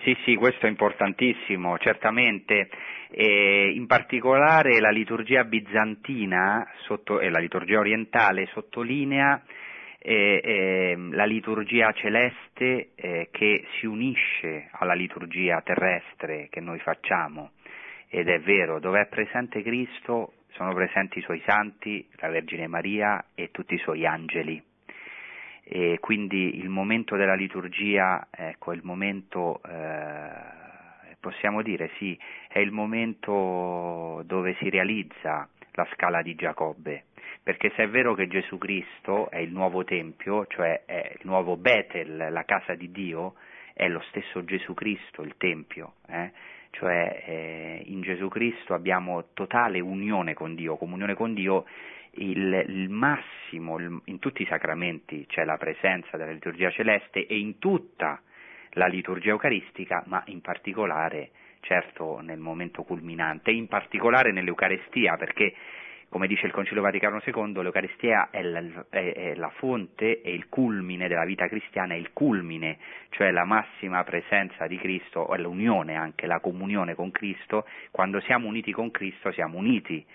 [0.06, 2.70] Sì, sì, questo è importantissimo, certamente.
[3.10, 9.42] E in particolare la liturgia bizantina sotto, e la liturgia orientale sottolinea
[9.98, 17.54] eh, eh, la liturgia celeste eh, che si unisce alla liturgia terrestre che noi facciamo.
[18.08, 23.26] Ed è vero, dove è presente Cristo sono presenti i suoi santi, la Vergine Maria
[23.34, 24.62] e tutti i suoi angeli
[25.68, 32.72] e quindi il momento della liturgia, ecco, il momento, eh, possiamo dire sì, è il
[32.72, 37.06] momento dove si realizza la scala di Giacobbe,
[37.42, 41.58] perché se è vero che Gesù Cristo è il nuovo Tempio, cioè è il nuovo
[41.58, 43.34] Betel, la casa di Dio,
[43.74, 46.32] è lo stesso Gesù Cristo il Tempio, eh?
[46.70, 51.66] cioè eh, in Gesù Cristo abbiamo totale unione con Dio, comunione con Dio
[52.18, 57.38] il, il massimo, il, in tutti i sacramenti c'è la presenza della liturgia celeste e
[57.38, 58.22] in tutta
[58.72, 65.54] la liturgia eucaristica, ma in particolare, certo, nel momento culminante, in particolare nell'Eucarestia, perché
[66.10, 70.48] come dice il Concilio Vaticano II, l'Eucaristia è la, è, è la, fonte e il
[70.48, 72.78] culmine della vita cristiana, è il culmine,
[73.10, 77.66] cioè la massima presenza di Cristo, è l'unione anche, la comunione con Cristo.
[77.92, 80.06] Quando siamo uniti con Cristo siamo uniti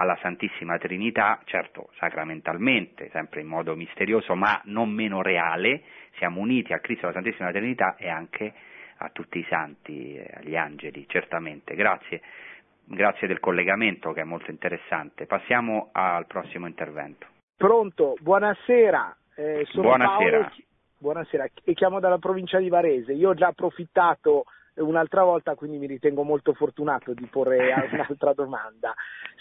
[0.00, 5.82] alla Santissima Trinità, certo sacramentalmente, sempre in modo misterioso, ma non meno reale,
[6.16, 8.52] siamo uniti a Cristo alla Santissima Trinità e anche
[8.96, 11.74] a tutti i santi, agli angeli, certamente.
[11.74, 12.22] Grazie,
[12.84, 15.26] grazie del collegamento che è molto interessante.
[15.26, 17.26] Passiamo al prossimo intervento.
[17.56, 19.16] Pronto, buonasera.
[19.36, 20.38] Eh, buonasera.
[20.38, 20.54] Paolo,
[20.98, 23.12] buonasera e chiamo dalla provincia di Varese.
[23.12, 24.44] Io ho già approfittato
[24.80, 28.94] un'altra volta, quindi mi ritengo molto fortunato di porre un'altra domanda.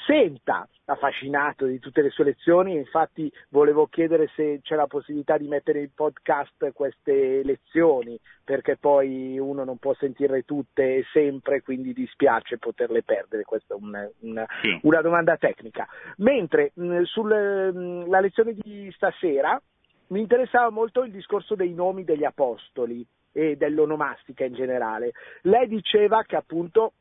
[0.05, 5.47] Senta, affascinato di tutte le sue lezioni, infatti volevo chiedere se c'è la possibilità di
[5.47, 12.57] mettere in podcast queste lezioni, perché poi uno non può sentirle tutte sempre, quindi dispiace
[12.57, 14.79] poterle perdere, questa è una, una, sì.
[14.83, 15.87] una domanda tecnica.
[16.17, 16.71] Mentre
[17.03, 19.61] sulla lezione di stasera
[20.07, 23.05] mi interessava molto il discorso dei nomi degli apostoli
[23.39, 25.13] e dell'onomastica in generale.
[25.43, 26.93] Lei diceva che appunto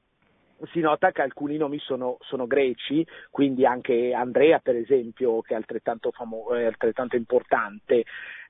[0.72, 5.56] si nota che alcuni nomi sono, sono, greci, quindi anche Andrea per esempio, che è
[5.56, 8.04] altrettanto, famo- è altrettanto importante,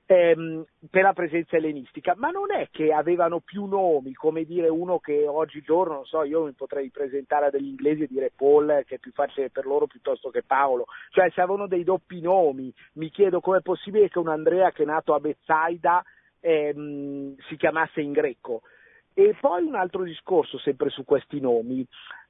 [0.05, 4.97] ehm, per la presenza ellenistica, ma non è che avevano più nomi, come dire uno
[4.97, 8.95] che oggigiorno, non so, io mi potrei presentare a degli inglesi e dire Paul, che
[8.95, 13.09] è più facile per loro piuttosto che Paolo, cioè se avevano dei doppi nomi, mi
[13.11, 16.03] chiedo com'è possibile che un Andrea che è nato a Bezzaida
[16.39, 18.61] ehm, si chiamasse in greco.
[19.13, 21.85] E poi un altro discorso sempre su questi nomi.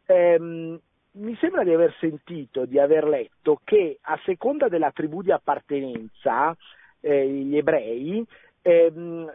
[0.05, 0.79] Ehm,
[1.11, 6.55] mi sembra di aver sentito, di aver letto che a seconda della tribù di appartenenza,
[7.01, 8.25] eh, gli ebrei
[8.61, 9.33] ehm,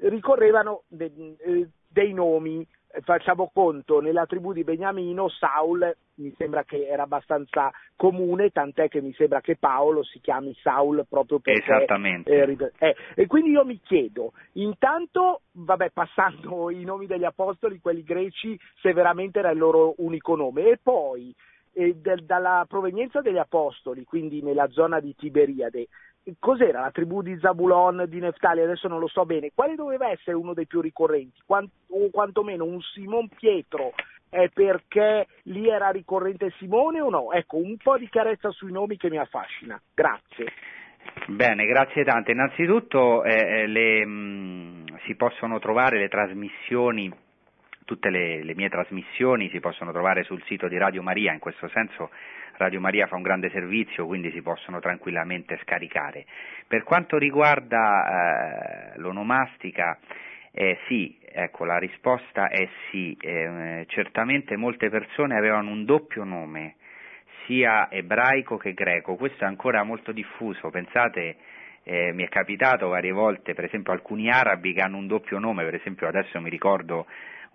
[0.00, 2.66] ricorrevano de, eh, dei nomi
[3.02, 9.00] facciamo conto, nella tribù di Beniamino Saul mi sembra che era abbastanza comune, tant'è che
[9.00, 11.62] mi sembra che Paolo si chiami Saul proprio perché...
[11.62, 12.30] Esattamente.
[12.30, 18.02] Eh, eh, e quindi io mi chiedo, intanto, vabbè, passando i nomi degli apostoli, quelli
[18.02, 21.34] greci, se veramente era il loro unico nome, e poi
[21.72, 25.88] eh, del, dalla provenienza degli apostoli, quindi nella zona di Tiberiade,
[26.38, 30.36] cos'era la tribù di Zabulon, di Neftali, adesso non lo so bene, quale doveva essere
[30.36, 33.92] uno dei più ricorrenti, Quant, o quantomeno un Simon Pietro,
[34.28, 37.32] è perché lì era ricorrente Simone o no?
[37.32, 39.80] Ecco, un po' di chiarezza sui nomi che mi affascina.
[39.94, 40.52] Grazie.
[41.28, 42.32] Bene, grazie tante.
[42.32, 47.10] Innanzitutto eh, eh le, mh, mm, si possono trovare le trasmissioni
[47.86, 51.68] tutte le, le, mie trasmissioni si possono trovare sul sito di Radio Maria, in questo
[51.68, 52.10] senso
[52.58, 56.26] Radio Maria fa un grande servizio, quindi si possono tranquillamente scaricare.
[56.66, 59.98] Per quanto riguarda eh, l'onomastica,
[60.52, 66.74] eh, sì, ecco, la risposta è sì, eh, certamente molte persone avevano un doppio nome,
[67.46, 71.36] sia ebraico che greco, questo è ancora molto diffuso, pensate
[71.88, 75.62] eh, mi è capitato varie volte, per esempio alcuni arabi che hanno un doppio nome,
[75.64, 77.06] per esempio adesso mi ricordo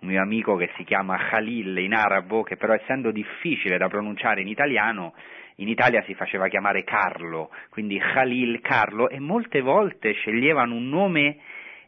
[0.02, 4.40] un mio amico che si chiama Khalil in arabo, che però essendo difficile da pronunciare
[4.40, 5.14] in italiano,
[5.56, 11.36] in Italia si faceva chiamare Carlo, quindi Khalil Carlo, e molte volte sceglievano un nome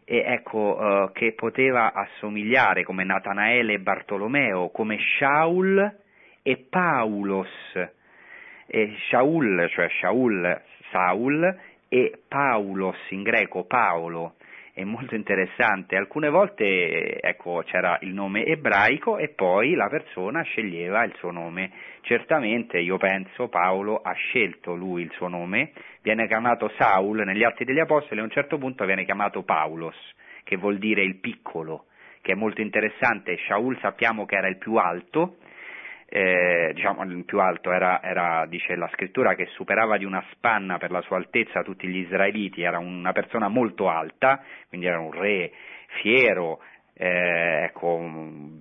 [0.05, 5.97] eh, ecco, eh, che poteva assomigliare come Natanaele e Bartolomeo, come Shaul
[6.43, 7.49] e Paulos,
[8.67, 11.59] e Shaul, cioè Shaul, Saul,
[11.89, 14.35] e Paulos in greco, Paolo
[14.75, 15.97] è molto interessante.
[15.97, 21.71] Alcune volte ecco, c'era il nome ebraico e poi la persona sceglieva il suo nome.
[22.01, 25.71] Certamente io penso Paolo ha scelto lui il suo nome,
[26.03, 29.97] viene chiamato Saul negli Atti degli Apostoli e a un certo punto viene chiamato Paulos,
[30.43, 31.85] che vuol dire il piccolo,
[32.21, 33.39] che è molto interessante.
[33.47, 35.37] Shaul sappiamo che era il più alto,
[36.07, 40.79] eh, diciamo il più alto era, era, dice la scrittura, che superava di una spanna
[40.79, 45.13] per la sua altezza tutti gli israeliti, era una persona molto alta, quindi era un
[45.13, 45.53] re
[46.01, 46.61] fiero,
[46.95, 47.99] eh, ecco,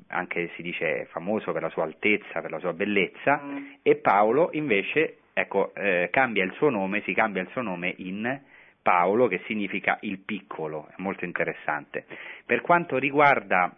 [0.08, 3.66] anche si dice famoso per la sua altezza, per la sua bellezza, mm.
[3.84, 8.42] e Paolo invece ecco, eh, cambia il suo nome, si cambia il suo nome in
[8.82, 12.06] Paolo, che significa il piccolo, è molto interessante.
[12.46, 13.76] Per quanto riguarda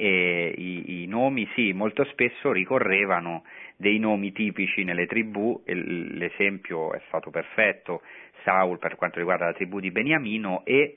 [0.00, 3.44] i, i, nomi sì, molto spesso ricorrevano
[3.76, 8.02] dei nomi tipici nelle tribù, l'esempio è stato perfetto,
[8.42, 10.96] Saul per quanto riguarda la tribù di Beniamino e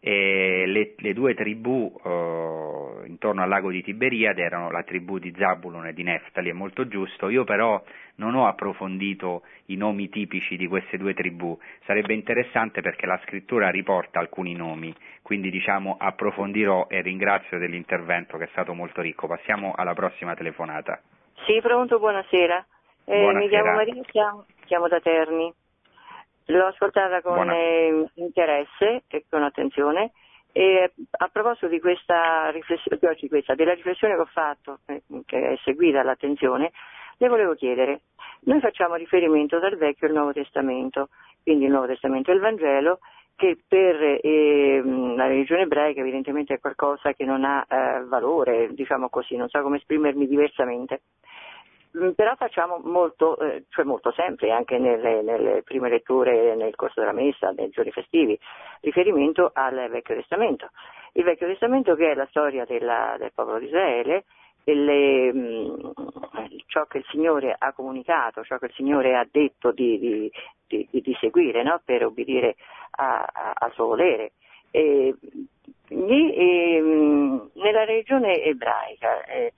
[0.00, 5.32] e le, le, due tribù eh, intorno al lago di Tiberiade erano la tribù di
[5.36, 7.82] Zabulon e di Neftali, è molto giusto, io però
[8.16, 13.68] non ho approfondito i nomi tipici di queste due tribù, sarebbe interessante perché la scrittura
[13.68, 19.26] riporta alcuni nomi, quindi diciamo approfondirò e ringrazio dell'intervento che è stato molto ricco.
[19.26, 21.00] Passiamo alla prossima telefonata.
[21.46, 22.66] Sì, pronto, buonasera.
[23.04, 23.38] Eh, buonasera.
[23.38, 25.52] Mi chiamo Maria, chiamo, chiamo da Terni.
[26.50, 30.12] L'ho ascoltata con eh, interesse e con attenzione.
[30.52, 32.98] E a proposito di questa riflessione,
[33.28, 36.72] questa, della riflessione che ho fatto, eh, che è seguita all'attenzione,
[37.18, 38.00] le volevo chiedere,
[38.46, 41.10] noi facciamo riferimento dal Vecchio al Nuovo Testamento,
[41.42, 42.98] quindi il Nuovo Testamento è il Vangelo,
[43.36, 49.08] che per eh, la religione ebraica evidentemente è qualcosa che non ha eh, valore, diciamo
[49.08, 51.02] così, non so come esprimermi diversamente.
[51.98, 57.00] Mm, però facciamo molto, eh, cioè molto sempre, anche nelle, nelle, prime letture nel corso
[57.00, 58.38] della messa, nei giorni festivi,
[58.80, 60.70] riferimento al Vecchio Testamento.
[61.12, 64.24] Il Vecchio Testamento che è la storia della, del popolo di Israele,
[64.64, 69.72] le, mh, mm, ciò che il Signore ha comunicato, ciò che il Signore ha detto
[69.72, 70.32] di, di,
[70.66, 71.80] di, di seguire no?
[71.84, 72.56] per obbedire
[72.92, 74.32] a, a, al suo volere.
[74.70, 75.14] E,
[75.88, 79.52] lì, e, mh, nella regione ebraica eh,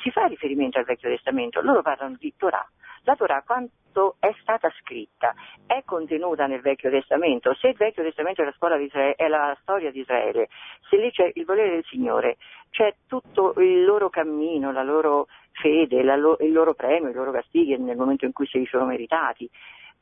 [0.00, 2.66] si fa riferimento al Vecchio Testamento, loro parlano di Torah.
[3.04, 5.34] La Torah quanto è stata scritta
[5.66, 7.54] è contenuta nel Vecchio Testamento.
[7.54, 10.48] Se il Vecchio Testamento è la, Israele, è la storia di Israele,
[10.88, 12.36] se lì c'è il volere del Signore,
[12.70, 17.32] c'è tutto il loro cammino, la loro fede, la lo, il loro premio, i loro
[17.32, 19.48] castighi nel momento in cui se li sono meritati.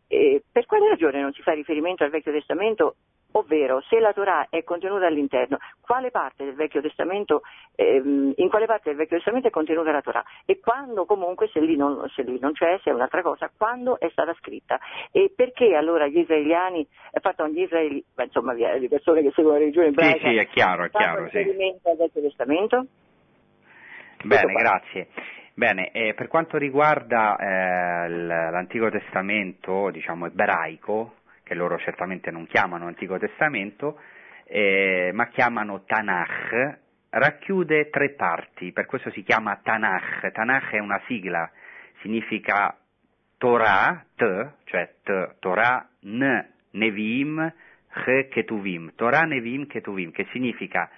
[0.07, 2.97] E per quale ragione non si fa riferimento al Vecchio Testamento
[3.33, 7.43] ovvero se la Torah è contenuta all'interno, quale parte del Vecchio Testamento,
[7.74, 11.61] ehm, in quale parte del Vecchio Testamento è contenuta la Torah e quando comunque, se
[11.61, 14.79] lì, non, se lì non c'è, se è un'altra cosa, quando è stata scritta
[15.12, 19.61] e perché allora gli israeliani, eh, pardon, gli israeli, insomma le persone che seguono la
[19.61, 21.39] religione ebraica, sì, sì, è chiaro, è chiaro, sì.
[21.39, 22.87] al Vecchio Testamento?
[24.24, 25.09] Bene, grazie.
[25.55, 31.14] Bene, eh, per quanto riguarda eh, l'Antico Testamento, diciamo ebraico,
[31.49, 33.99] che loro certamente non chiamano Antico Testamento,
[34.45, 36.79] eh, ma chiamano Tanakh,
[37.09, 40.31] racchiude tre parti, per questo si chiama Tanakh.
[40.31, 41.51] Tanakh è una sigla,
[42.03, 42.77] significa
[43.39, 47.53] Torah, T, cioè T, Torah, N, Nevim,
[47.93, 48.93] Ch, Ketuvim.
[48.95, 50.91] Torah, Nevim, Ketuvim, che significa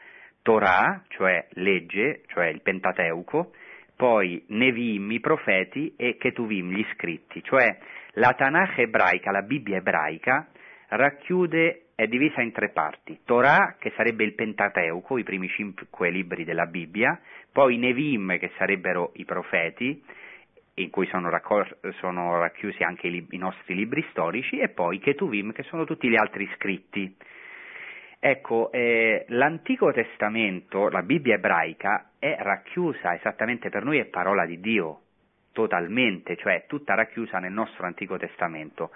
[0.43, 3.53] Torah, cioè legge, cioè il Pentateuco,
[3.95, 7.79] poi Nevim, i profeti, e Ketuvim, gli scritti, cioè
[8.15, 10.49] la Tanakh ebraica, la Bibbia ebraica,
[10.89, 13.21] racchiude, è divisa in tre parti.
[13.25, 17.21] Torah, che sarebbe il Pentateuco, i primi cinque libri della Bibbia,
[17.53, 20.03] poi Nevim, che sarebbero i profeti,
[20.75, 24.99] in cui sono, raccol- sono racchiusi anche i, lib- i, nostri libri storici, e poi
[24.99, 27.15] Ketuvim, che sono tutti gli altri scritti.
[28.19, 34.61] Ecco, eh, l'Antico Testamento, la Bibbia ebraica, è racchiusa esattamente per noi, è parola di
[34.61, 35.01] Dio,
[35.61, 38.91] totalmente, cioè tutta racchiusa nel nostro Antico Testamento,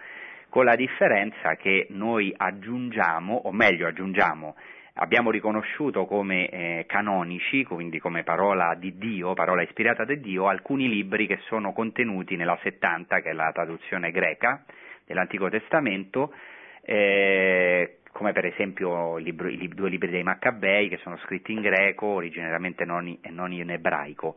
[0.48, 4.54] con la differenza che noi aggiungiamo, o meglio aggiungiamo,
[4.94, 10.88] abbiamo riconosciuto come eh, canonici, quindi come parola di Dio, parola ispirata da Dio, alcuni
[10.88, 14.64] libri che sono contenuti nella 70, che è la traduzione greca
[15.04, 16.32] dell'Antico Testamento,
[16.80, 21.60] eh, come per esempio i, libri, i, due libri dei Maccabei che sono scritti in
[21.60, 24.36] greco, originariamente non non in ebraico.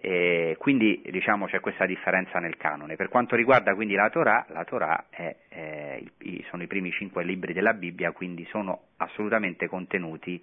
[0.00, 2.96] E quindi diciamo c'è questa differenza nel canone.
[2.96, 6.02] Per quanto riguarda quindi la Torah, la Torah è, è,
[6.50, 10.40] sono i primi cinque libri della Bibbia, quindi sono assolutamente contenuti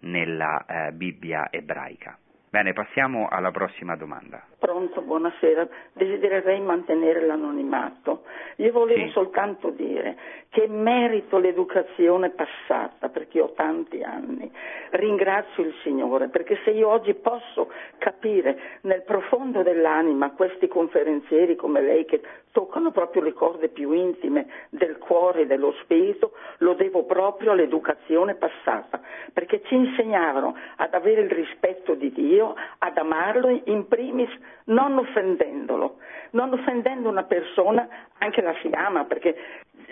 [0.00, 2.18] nella eh, Bibbia ebraica.
[2.48, 4.40] Bene, passiamo alla prossima domanda.
[4.58, 5.66] Pronto, buonasera.
[5.92, 8.22] Desidererei mantenere l'anonimato.
[8.56, 9.10] Io volevo sì.
[9.10, 10.16] soltanto dire
[10.48, 14.50] che merito l'educazione passata, perché ho tanti anni.
[14.90, 21.80] Ringrazio il Signore, perché se io oggi posso capire nel profondo dell'anima questi conferenzieri come
[21.82, 22.22] lei che
[22.56, 28.34] toccano proprio le corde più intime del cuore e dello spirito, lo devo proprio all'educazione
[28.34, 28.98] passata,
[29.34, 34.30] perché ci insegnavano ad avere il rispetto di Dio, ad amarlo in primis
[34.64, 35.98] non offendendolo,
[36.30, 37.86] non offendendo una persona
[38.16, 39.36] anche la si ama perché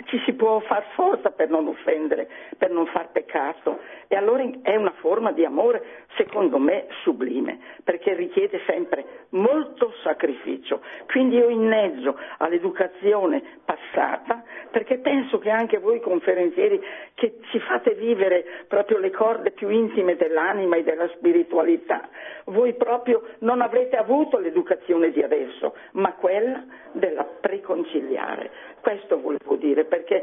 [0.07, 2.29] ci si può far forza per non offendere,
[2.59, 8.15] per non far peccato e allora è una forma di amore secondo me sublime perché
[8.15, 10.81] richiede sempre molto sacrificio.
[11.07, 16.81] Quindi io inneggio all'educazione passata perché penso che anche voi conferenzieri
[17.15, 22.09] che ci fate vivere proprio le corde più intime dell'anima e della spiritualità,
[22.47, 28.74] voi proprio non avrete avuto l'educazione di adesso, ma quella della preconciliare.
[28.85, 30.23] Questo volevo dire, perché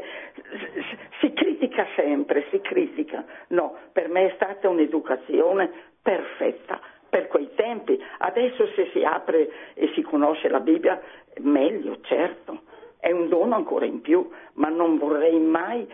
[1.18, 3.24] si critica sempre, si critica.
[3.48, 5.68] No, per me è stata un'educazione
[6.00, 8.00] perfetta per quei tempi.
[8.18, 11.02] Adesso se si apre e si conosce la Bibbia,
[11.40, 12.62] meglio, certo.
[13.00, 15.84] È un dono ancora in più, ma non vorrei mai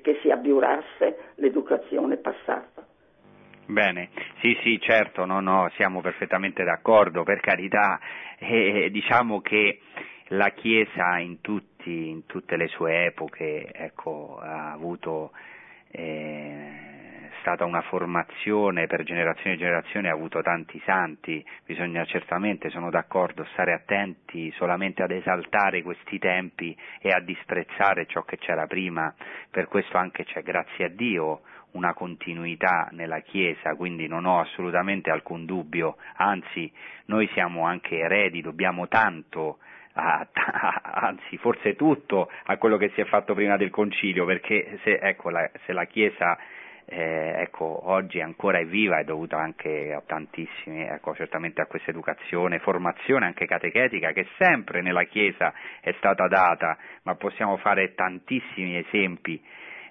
[0.00, 2.86] che si abiurasse l'educazione passata.
[3.66, 4.08] Bene,
[4.40, 8.00] sì sì certo, no, no, siamo perfettamente d'accordo, per carità,
[8.38, 9.80] eh, diciamo che
[10.28, 15.32] la Chiesa in, tutti, in, tutte le sue epoche ecco, ha avuto
[15.90, 16.84] eh,
[17.40, 23.44] stata una formazione per generazioni e generazioni, ha avuto tanti santi, bisogna certamente, sono d'accordo,
[23.52, 29.14] stare attenti solamente ad esaltare questi tempi e a disprezzare ciò che c'era prima,
[29.50, 31.42] per questo anche c'è, grazie a Dio,
[31.72, 36.72] una continuità nella Chiesa, quindi non ho assolutamente alcun dubbio, anzi
[37.06, 39.58] noi siamo anche eredi, dobbiamo tanto
[39.94, 44.78] a, a, anzi forse tutto a quello che si è fatto prima del concilio, perché
[44.82, 46.38] se, ecco, la, se la Chiesa
[46.86, 51.90] eh, ecco, oggi ancora è viva è dovuta anche a tantissimi, ecco, certamente a questa
[51.90, 58.76] educazione, formazione anche catechetica che sempre nella Chiesa è stata data, ma possiamo fare tantissimi
[58.76, 59.42] esempi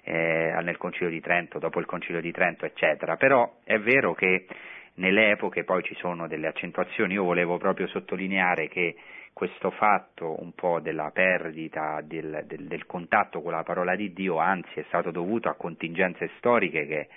[0.04, 3.16] eh, nel Concilio di Trento, dopo il Concilio di Trento, eccetera.
[3.16, 4.46] Però è vero che
[4.94, 8.94] nelle epoche poi ci sono delle accentuazioni, io volevo proprio sottolineare che
[9.34, 14.38] questo fatto un po' della perdita del, del, del, contatto con la parola di Dio,
[14.38, 17.08] anzi è stato dovuto a contingenze storiche che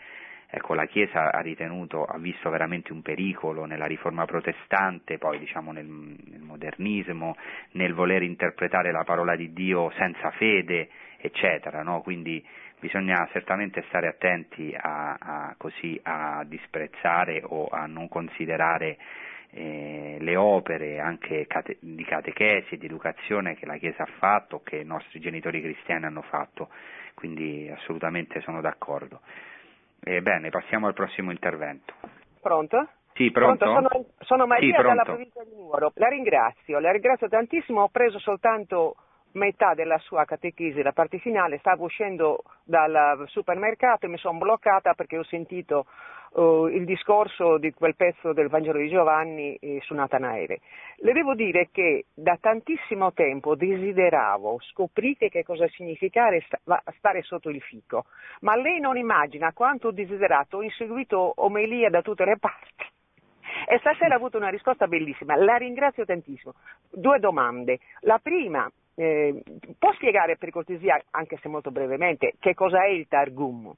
[0.50, 5.72] ecco, la Chiesa ha ritenuto, ha visto veramente un pericolo nella riforma protestante, poi diciamo
[5.72, 7.36] nel, nel modernismo,
[7.74, 10.90] nel voler interpretare la parola di Dio senza fede,
[11.20, 12.02] eccetera, no?
[12.02, 12.44] quindi
[12.80, 18.98] bisogna certamente stare attenti a, a, così, a disprezzare o a non considerare
[19.58, 24.62] eh, le opere anche cate- di catechesi e di educazione che la Chiesa ha fatto,
[24.62, 26.70] che i nostri genitori cristiani hanno fatto,
[27.16, 29.22] quindi assolutamente sono d'accordo.
[30.00, 31.94] Ebbene, passiamo al prossimo intervento.
[32.40, 32.88] Pronto?
[33.14, 33.66] Sì, pronto?
[33.66, 33.90] pronto?
[33.90, 35.92] Sono, sono, Maria sì, dalla provincia di Nuoro.
[35.96, 38.96] La ringrazio, la ringrazio tantissimo, ho preso soltanto
[39.38, 44.94] metà della sua catechesi, la parte finale, stavo uscendo dal supermercato e mi sono bloccata
[44.94, 45.86] perché ho sentito
[46.32, 50.60] uh, il discorso di quel pezzo del Vangelo di Giovanni eh, su Natanaele.
[50.98, 56.46] Le devo dire che da tantissimo tempo desideravo scoprire che cosa significare
[56.98, 58.06] stare sotto il fico,
[58.42, 62.96] ma lei non immagina quanto ho desiderato, ho inseguito omelia da tutte le parti.
[63.70, 66.54] E stasera ha avuto una risposta bellissima, la ringrazio tantissimo.
[66.90, 67.80] Due domande.
[68.02, 69.44] La prima, eh,
[69.78, 73.72] può spiegare per cortesia, anche se molto brevemente, che cosa è il Targum?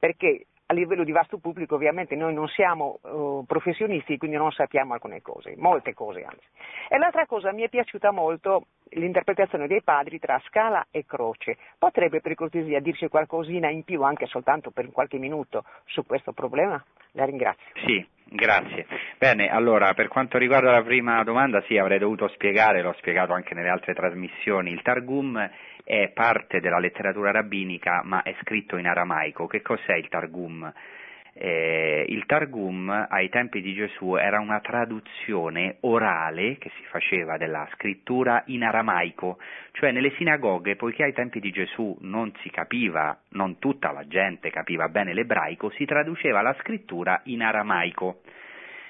[0.00, 4.94] Perché a livello di vasto pubblico ovviamente noi non siamo uh, professionisti, quindi non sappiamo
[4.94, 6.46] alcune cose, molte cose anzi.
[6.88, 11.58] E l'altra cosa mi è piaciuta molto l'interpretazione dei padri tra scala e croce.
[11.78, 16.82] Potrebbe per cortesia dirci qualcosina in più, anche soltanto per qualche minuto, su questo problema?
[17.12, 17.64] La ringrazio.
[17.86, 18.86] Sì, grazie.
[19.18, 23.54] Bene, allora per quanto riguarda la prima domanda, sì, avrei dovuto spiegare, l'ho spiegato anche
[23.54, 25.48] nelle altre trasmissioni, il Targum
[25.84, 29.46] è parte della letteratura rabbinica ma è scritto in aramaico.
[29.46, 30.72] Che cos'è il Targum?
[31.36, 37.68] Eh, il Targum ai tempi di Gesù era una traduzione orale che si faceva della
[37.72, 39.38] scrittura in aramaico,
[39.72, 44.50] cioè nelle sinagoghe, poiché ai tempi di Gesù non si capiva, non tutta la gente
[44.50, 48.20] capiva bene l'ebraico, si traduceva la scrittura in aramaico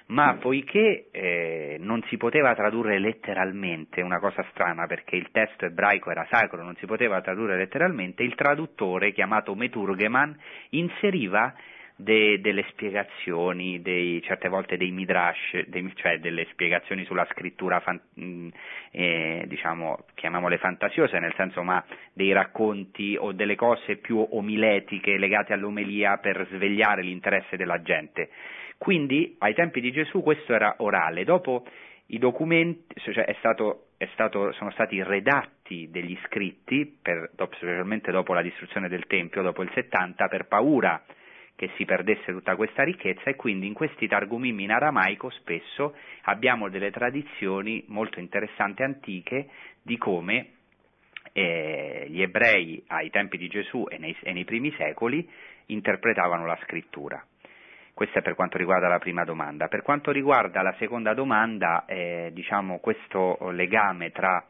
[0.06, 6.10] ma poiché eh, non si poteva tradurre letteralmente, una cosa strana perché il testo ebraico
[6.10, 10.36] era sacro, non si poteva tradurre letteralmente, il traduttore chiamato Meturgeman
[10.70, 11.54] inseriva
[11.96, 18.00] de, delle spiegazioni, dei, certe volte dei midrash, dei, cioè delle spiegazioni sulla scrittura, fan,
[18.20, 18.48] mm,
[18.90, 21.82] eh, diciamo, chiamiamole fantasiose, nel senso ma
[22.12, 28.28] dei racconti o delle cose più omiletiche legate all'omelia per svegliare l'interesse della gente.
[28.78, 31.64] Quindi ai tempi di Gesù questo era orale, dopo
[32.06, 38.34] i documenti, cioè è stato, è stato, sono stati redatti degli scritti, per, specialmente dopo
[38.34, 41.02] la distruzione del Tempio, dopo il 70, per paura
[41.56, 46.68] che si perdesse tutta questa ricchezza e quindi in questi targumim in aramaico spesso abbiamo
[46.68, 49.48] delle tradizioni molto interessanti antiche
[49.80, 50.48] di come
[51.32, 55.28] eh, gli ebrei ai tempi di Gesù e nei, e nei primi secoli
[55.66, 57.24] interpretavano la scrittura.
[57.94, 59.68] Questo è per quanto riguarda la prima domanda.
[59.68, 64.44] Per quanto riguarda la seconda domanda, eh, diciamo, questo legame tra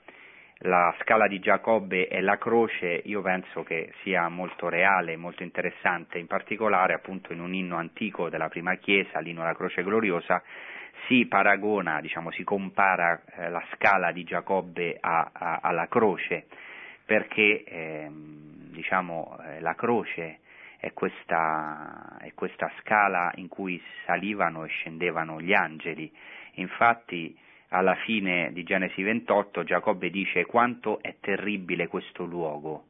[0.60, 6.18] la scala di Giacobbe e la croce io penso che sia molto reale, molto interessante,
[6.18, 10.42] in particolare appunto in un inno antico della prima chiesa, l'inno alla croce gloriosa,
[11.06, 16.46] si paragona, diciamo, si compara eh, la scala di Giacobbe a, a, alla croce,
[17.04, 20.38] perché eh, diciamo, eh, la croce
[20.84, 26.12] è questa, è questa scala in cui salivano e scendevano gli angeli.
[26.56, 27.34] Infatti
[27.68, 32.88] alla fine di Genesi 28 Giacobbe dice quanto è terribile questo luogo,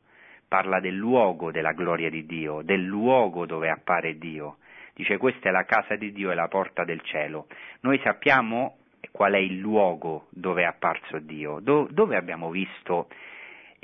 [0.48, 4.56] parla del luogo della gloria di Dio, del luogo dove appare Dio.
[4.92, 7.46] Dice questa è la casa di Dio e la porta del cielo.
[7.82, 8.78] Noi sappiamo
[9.12, 13.06] qual è il luogo dove è apparso Dio, Do- dove abbiamo visto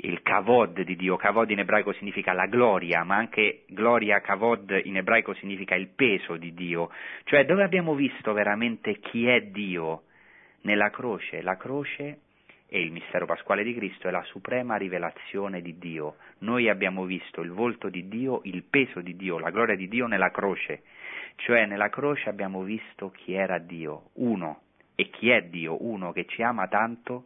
[0.03, 4.97] il kavod di Dio, kavod in ebraico significa la gloria, ma anche gloria kavod in
[4.97, 6.89] ebraico significa il peso di Dio,
[7.25, 10.03] cioè dove abbiamo visto veramente chi è Dio?
[10.61, 12.19] Nella croce, la croce
[12.67, 16.15] e il mistero pasquale di Cristo è la suprema rivelazione di Dio.
[16.39, 20.07] Noi abbiamo visto il volto di Dio, il peso di Dio, la gloria di Dio
[20.07, 20.83] nella croce,
[21.35, 24.61] cioè nella croce abbiamo visto chi era Dio, uno,
[24.95, 27.25] e chi è Dio, uno che ci ama tanto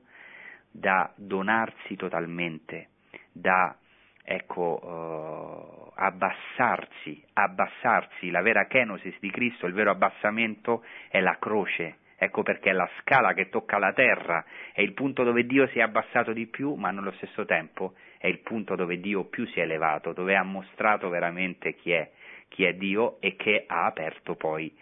[0.77, 2.89] da donarsi totalmente,
[3.31, 3.75] da
[4.23, 11.99] ecco, uh, abbassarsi, abbassarsi, la vera kenosis di Cristo, il vero abbassamento è la croce,
[12.17, 14.43] ecco perché è la scala che tocca la terra,
[14.73, 18.27] è il punto dove Dio si è abbassato di più, ma nello stesso tempo è
[18.27, 22.11] il punto dove Dio più si è elevato, dove ha mostrato veramente chi è,
[22.49, 24.75] chi è Dio e che ha aperto poi,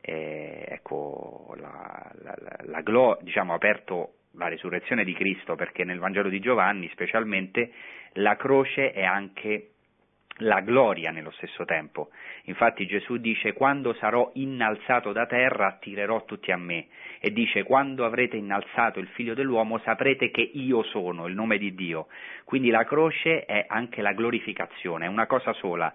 [0.00, 5.98] eh, ecco, la, la, la, la glo- diciamo, aperto la risurrezione di Cristo, perché nel
[5.98, 7.72] Vangelo di Giovanni specialmente
[8.14, 9.70] la croce è anche
[10.40, 12.10] la gloria nello stesso tempo.
[12.44, 16.86] Infatti Gesù dice quando sarò innalzato da terra attirerò tutti a me
[17.20, 21.74] e dice quando avrete innalzato il figlio dell'uomo saprete che io sono il nome di
[21.74, 22.06] Dio.
[22.44, 25.92] Quindi la croce è anche la glorificazione, è una cosa sola.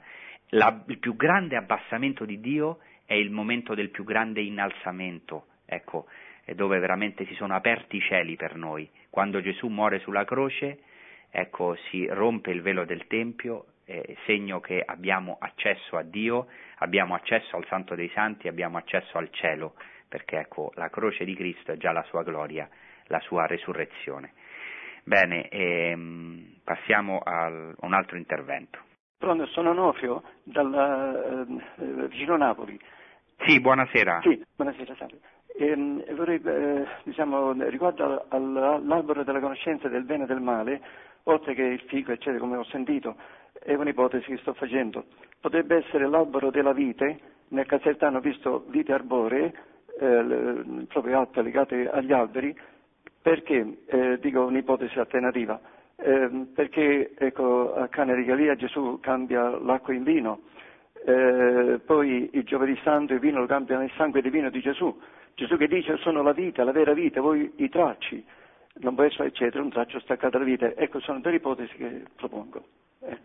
[0.49, 5.47] La, il più grande abbassamento di Dio è il momento del più grande innalzamento.
[5.65, 6.05] Ecco,
[6.53, 8.89] dove veramente si sono aperti i cieli per noi.
[9.09, 10.79] Quando Gesù muore sulla croce,
[11.31, 16.47] ecco, si rompe il velo del Tempio, eh, segno che abbiamo accesso a Dio,
[16.77, 19.75] abbiamo accesso al Santo dei Santi, abbiamo accesso al cielo,
[20.07, 22.69] perché ecco, la croce di Cristo è già la sua gloria,
[23.07, 24.33] la sua resurrezione.
[25.03, 28.79] Bene, ehm, passiamo a un altro intervento.
[29.17, 32.79] Pronto, sono Onofrio, dal, eh, vicino Napoli.
[33.45, 34.21] Sì, buonasera.
[34.21, 35.19] Sì, buonasera, salve.
[35.57, 40.81] E, vorrei, eh, diciamo, riguardo all'albero della conoscenza del bene e del male,
[41.23, 43.15] oltre che il fico, eccetera, come ho sentito,
[43.59, 45.05] è un'ipotesi che sto facendo.
[45.39, 47.19] Potrebbe essere l'albero della vite,
[47.49, 49.53] nel Casertano ho visto vite arboree,
[49.97, 52.55] eh, proprio alte legate agli alberi,
[53.21, 55.59] perché, eh, dico un'ipotesi alternativa,
[55.95, 60.41] eh, perché ecco, a Cana di Galia Gesù cambia l'acqua in vino,
[61.05, 64.95] eh, poi il giovedì santo il vino lo cambia nel sangue divino di Gesù,
[65.35, 68.23] Gesù che dice sono la vita, la vera vita, voi i tracci,
[68.75, 70.73] non può essere eccetera, un traccio staccato dalla vita.
[70.75, 72.63] Ecco, sono delle ipotesi che propongo.
[73.01, 73.17] Eh.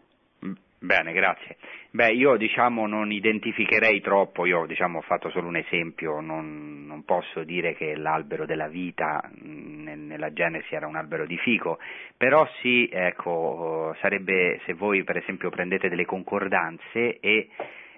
[0.44, 1.56] Mm, bene, grazie.
[1.92, 7.04] Beh, io diciamo non identificherei troppo, io diciamo ho fatto solo un esempio, non, non
[7.04, 11.78] posso dire che l'albero della vita mm, nella Genesi era un albero di fico,
[12.16, 17.48] però sì, ecco, sarebbe se voi per esempio prendete delle concordanze e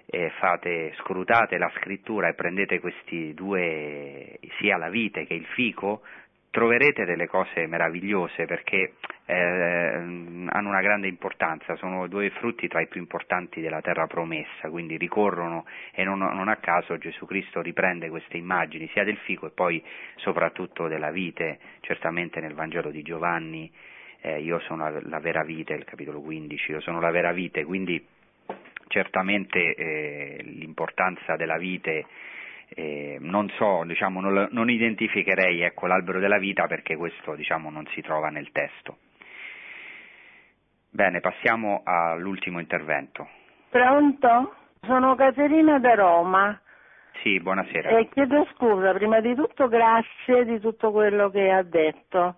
[0.05, 6.01] eh, fate, scrutate la scrittura e prendete questi due, sia la vite che il fico,
[6.53, 8.93] troverete delle cose meravigliose perché
[9.25, 14.69] eh, hanno una grande importanza, sono due frutti tra i più importanti della terra promessa,
[14.69, 19.47] quindi ricorrono e non, non, a caso Gesù Cristo riprende queste immagini sia del fico
[19.47, 19.83] e poi
[20.17, 23.71] soprattutto della vite, certamente nel Vangelo di Giovanni,
[24.21, 27.63] eh, io sono la, la vera vite, il capitolo 15, io sono la vera vite,
[27.63, 28.05] quindi
[28.93, 32.05] certamente eh, l'importanza della vite
[32.75, 37.85] eh, non so, diciamo, non, non identificherei ecco, l'albero della vita perché questo diciamo, non
[37.93, 38.97] si trova nel testo.
[40.89, 43.27] Bene, passiamo all'ultimo intervento.
[43.69, 44.55] Pronto?
[44.81, 46.61] Sono Caterina da Roma.
[47.23, 47.97] Sì, buonasera.
[47.97, 52.35] E chiedo scusa, prima di tutto grazie di tutto quello che ha detto.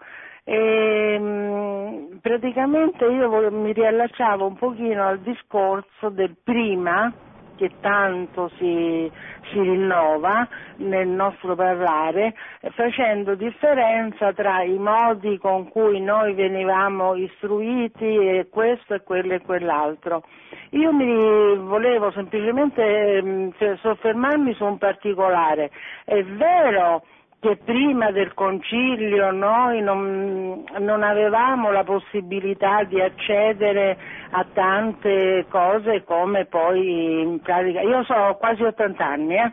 [0.47, 7.11] E, ehm, praticamente io mi riallacciavo un pochino al discorso del prima
[7.55, 9.09] che tanto si,
[9.49, 10.47] si, rinnova
[10.77, 12.35] nel nostro parlare,
[12.71, 19.41] facendo differenza tra i modi con cui noi venivamo istruiti e questo e quello e
[19.41, 20.23] quell'altro.
[20.71, 23.49] Io mi volevo semplicemente mm,
[23.81, 25.71] soffermarmi su un particolare.
[26.03, 27.03] È vero
[27.45, 33.95] che prima del concilio noi non, non, avevamo la possibilità di accedere
[34.31, 37.81] a tante cose come poi in pratica.
[37.81, 39.51] Io ho quasi 80 anni eh,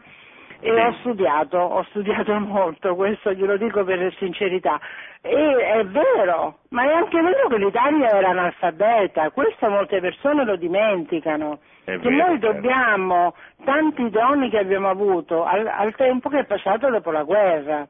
[0.62, 4.80] e ho studiato, ho studiato molto, questo glielo dico per sincerità.
[5.20, 10.56] E è vero, ma è anche vero che l'Italia era analfabeta, questo molte persone lo
[10.56, 11.58] dimenticano.
[11.84, 12.52] È che vero, noi certo.
[12.52, 13.34] dobbiamo
[13.64, 17.86] tanti doni che abbiamo avuto al, al tempo che è passato dopo la guerra.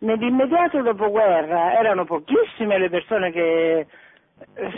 [0.00, 3.86] Nell'immediato dopoguerra erano pochissime le persone che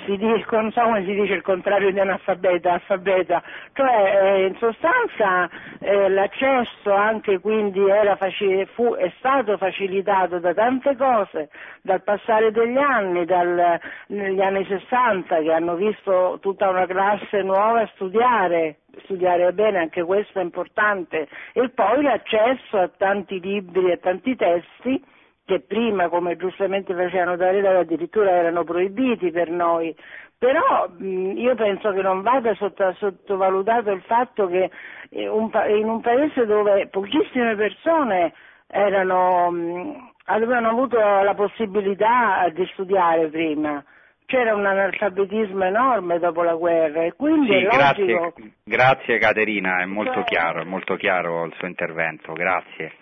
[0.04, 4.56] si dice, non so come si dice il contrario di analfabeta, alfabeta, cioè eh, in
[4.56, 5.48] sostanza
[5.80, 7.80] eh, l'accesso anche quindi
[8.16, 11.48] facile, fu, è stato facilitato da tante cose,
[11.82, 17.86] dal passare degli anni, dal, negli anni 60 che hanno visto tutta una classe nuova
[17.94, 24.36] studiare, studiare bene, anche questo è importante, e poi l'accesso a tanti libri e tanti
[24.36, 25.02] testi
[25.44, 29.94] che prima, come giustamente facevano da Reda, addirittura erano proibiti per noi,
[30.42, 34.70] però io penso che non vada sotto, sottovalutato il fatto che
[35.10, 38.32] eh, in un paese dove pochissime persone
[38.66, 43.84] erano, avevano avuto la possibilità di studiare prima,
[44.32, 48.32] c'era un analfabetismo enorme dopo la guerra e quindi sì, è logico...
[48.34, 52.92] Grazie, grazie Caterina, è molto chiaro, è molto chiaro il suo intervento, grazie.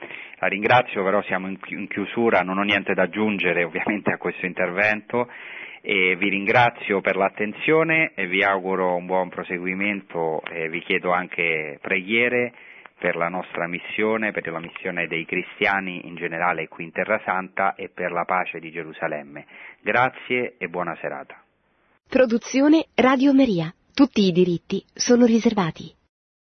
[0.41, 5.29] La ringrazio, però siamo in chiusura, non ho niente da aggiungere ovviamente a questo intervento
[5.83, 11.79] e vi ringrazio per l'attenzione e vi auguro un buon proseguimento e vi chiedo anche
[11.81, 12.53] preghiere
[13.01, 17.75] per la nostra missione, per la missione dei cristiani in generale qui in Terra Santa
[17.75, 19.47] e per la pace di Gerusalemme.
[19.81, 21.43] Grazie e buona serata.
[22.07, 23.73] Produzione Radio Maria.
[23.95, 26.00] Tutti i diritti sono riservati.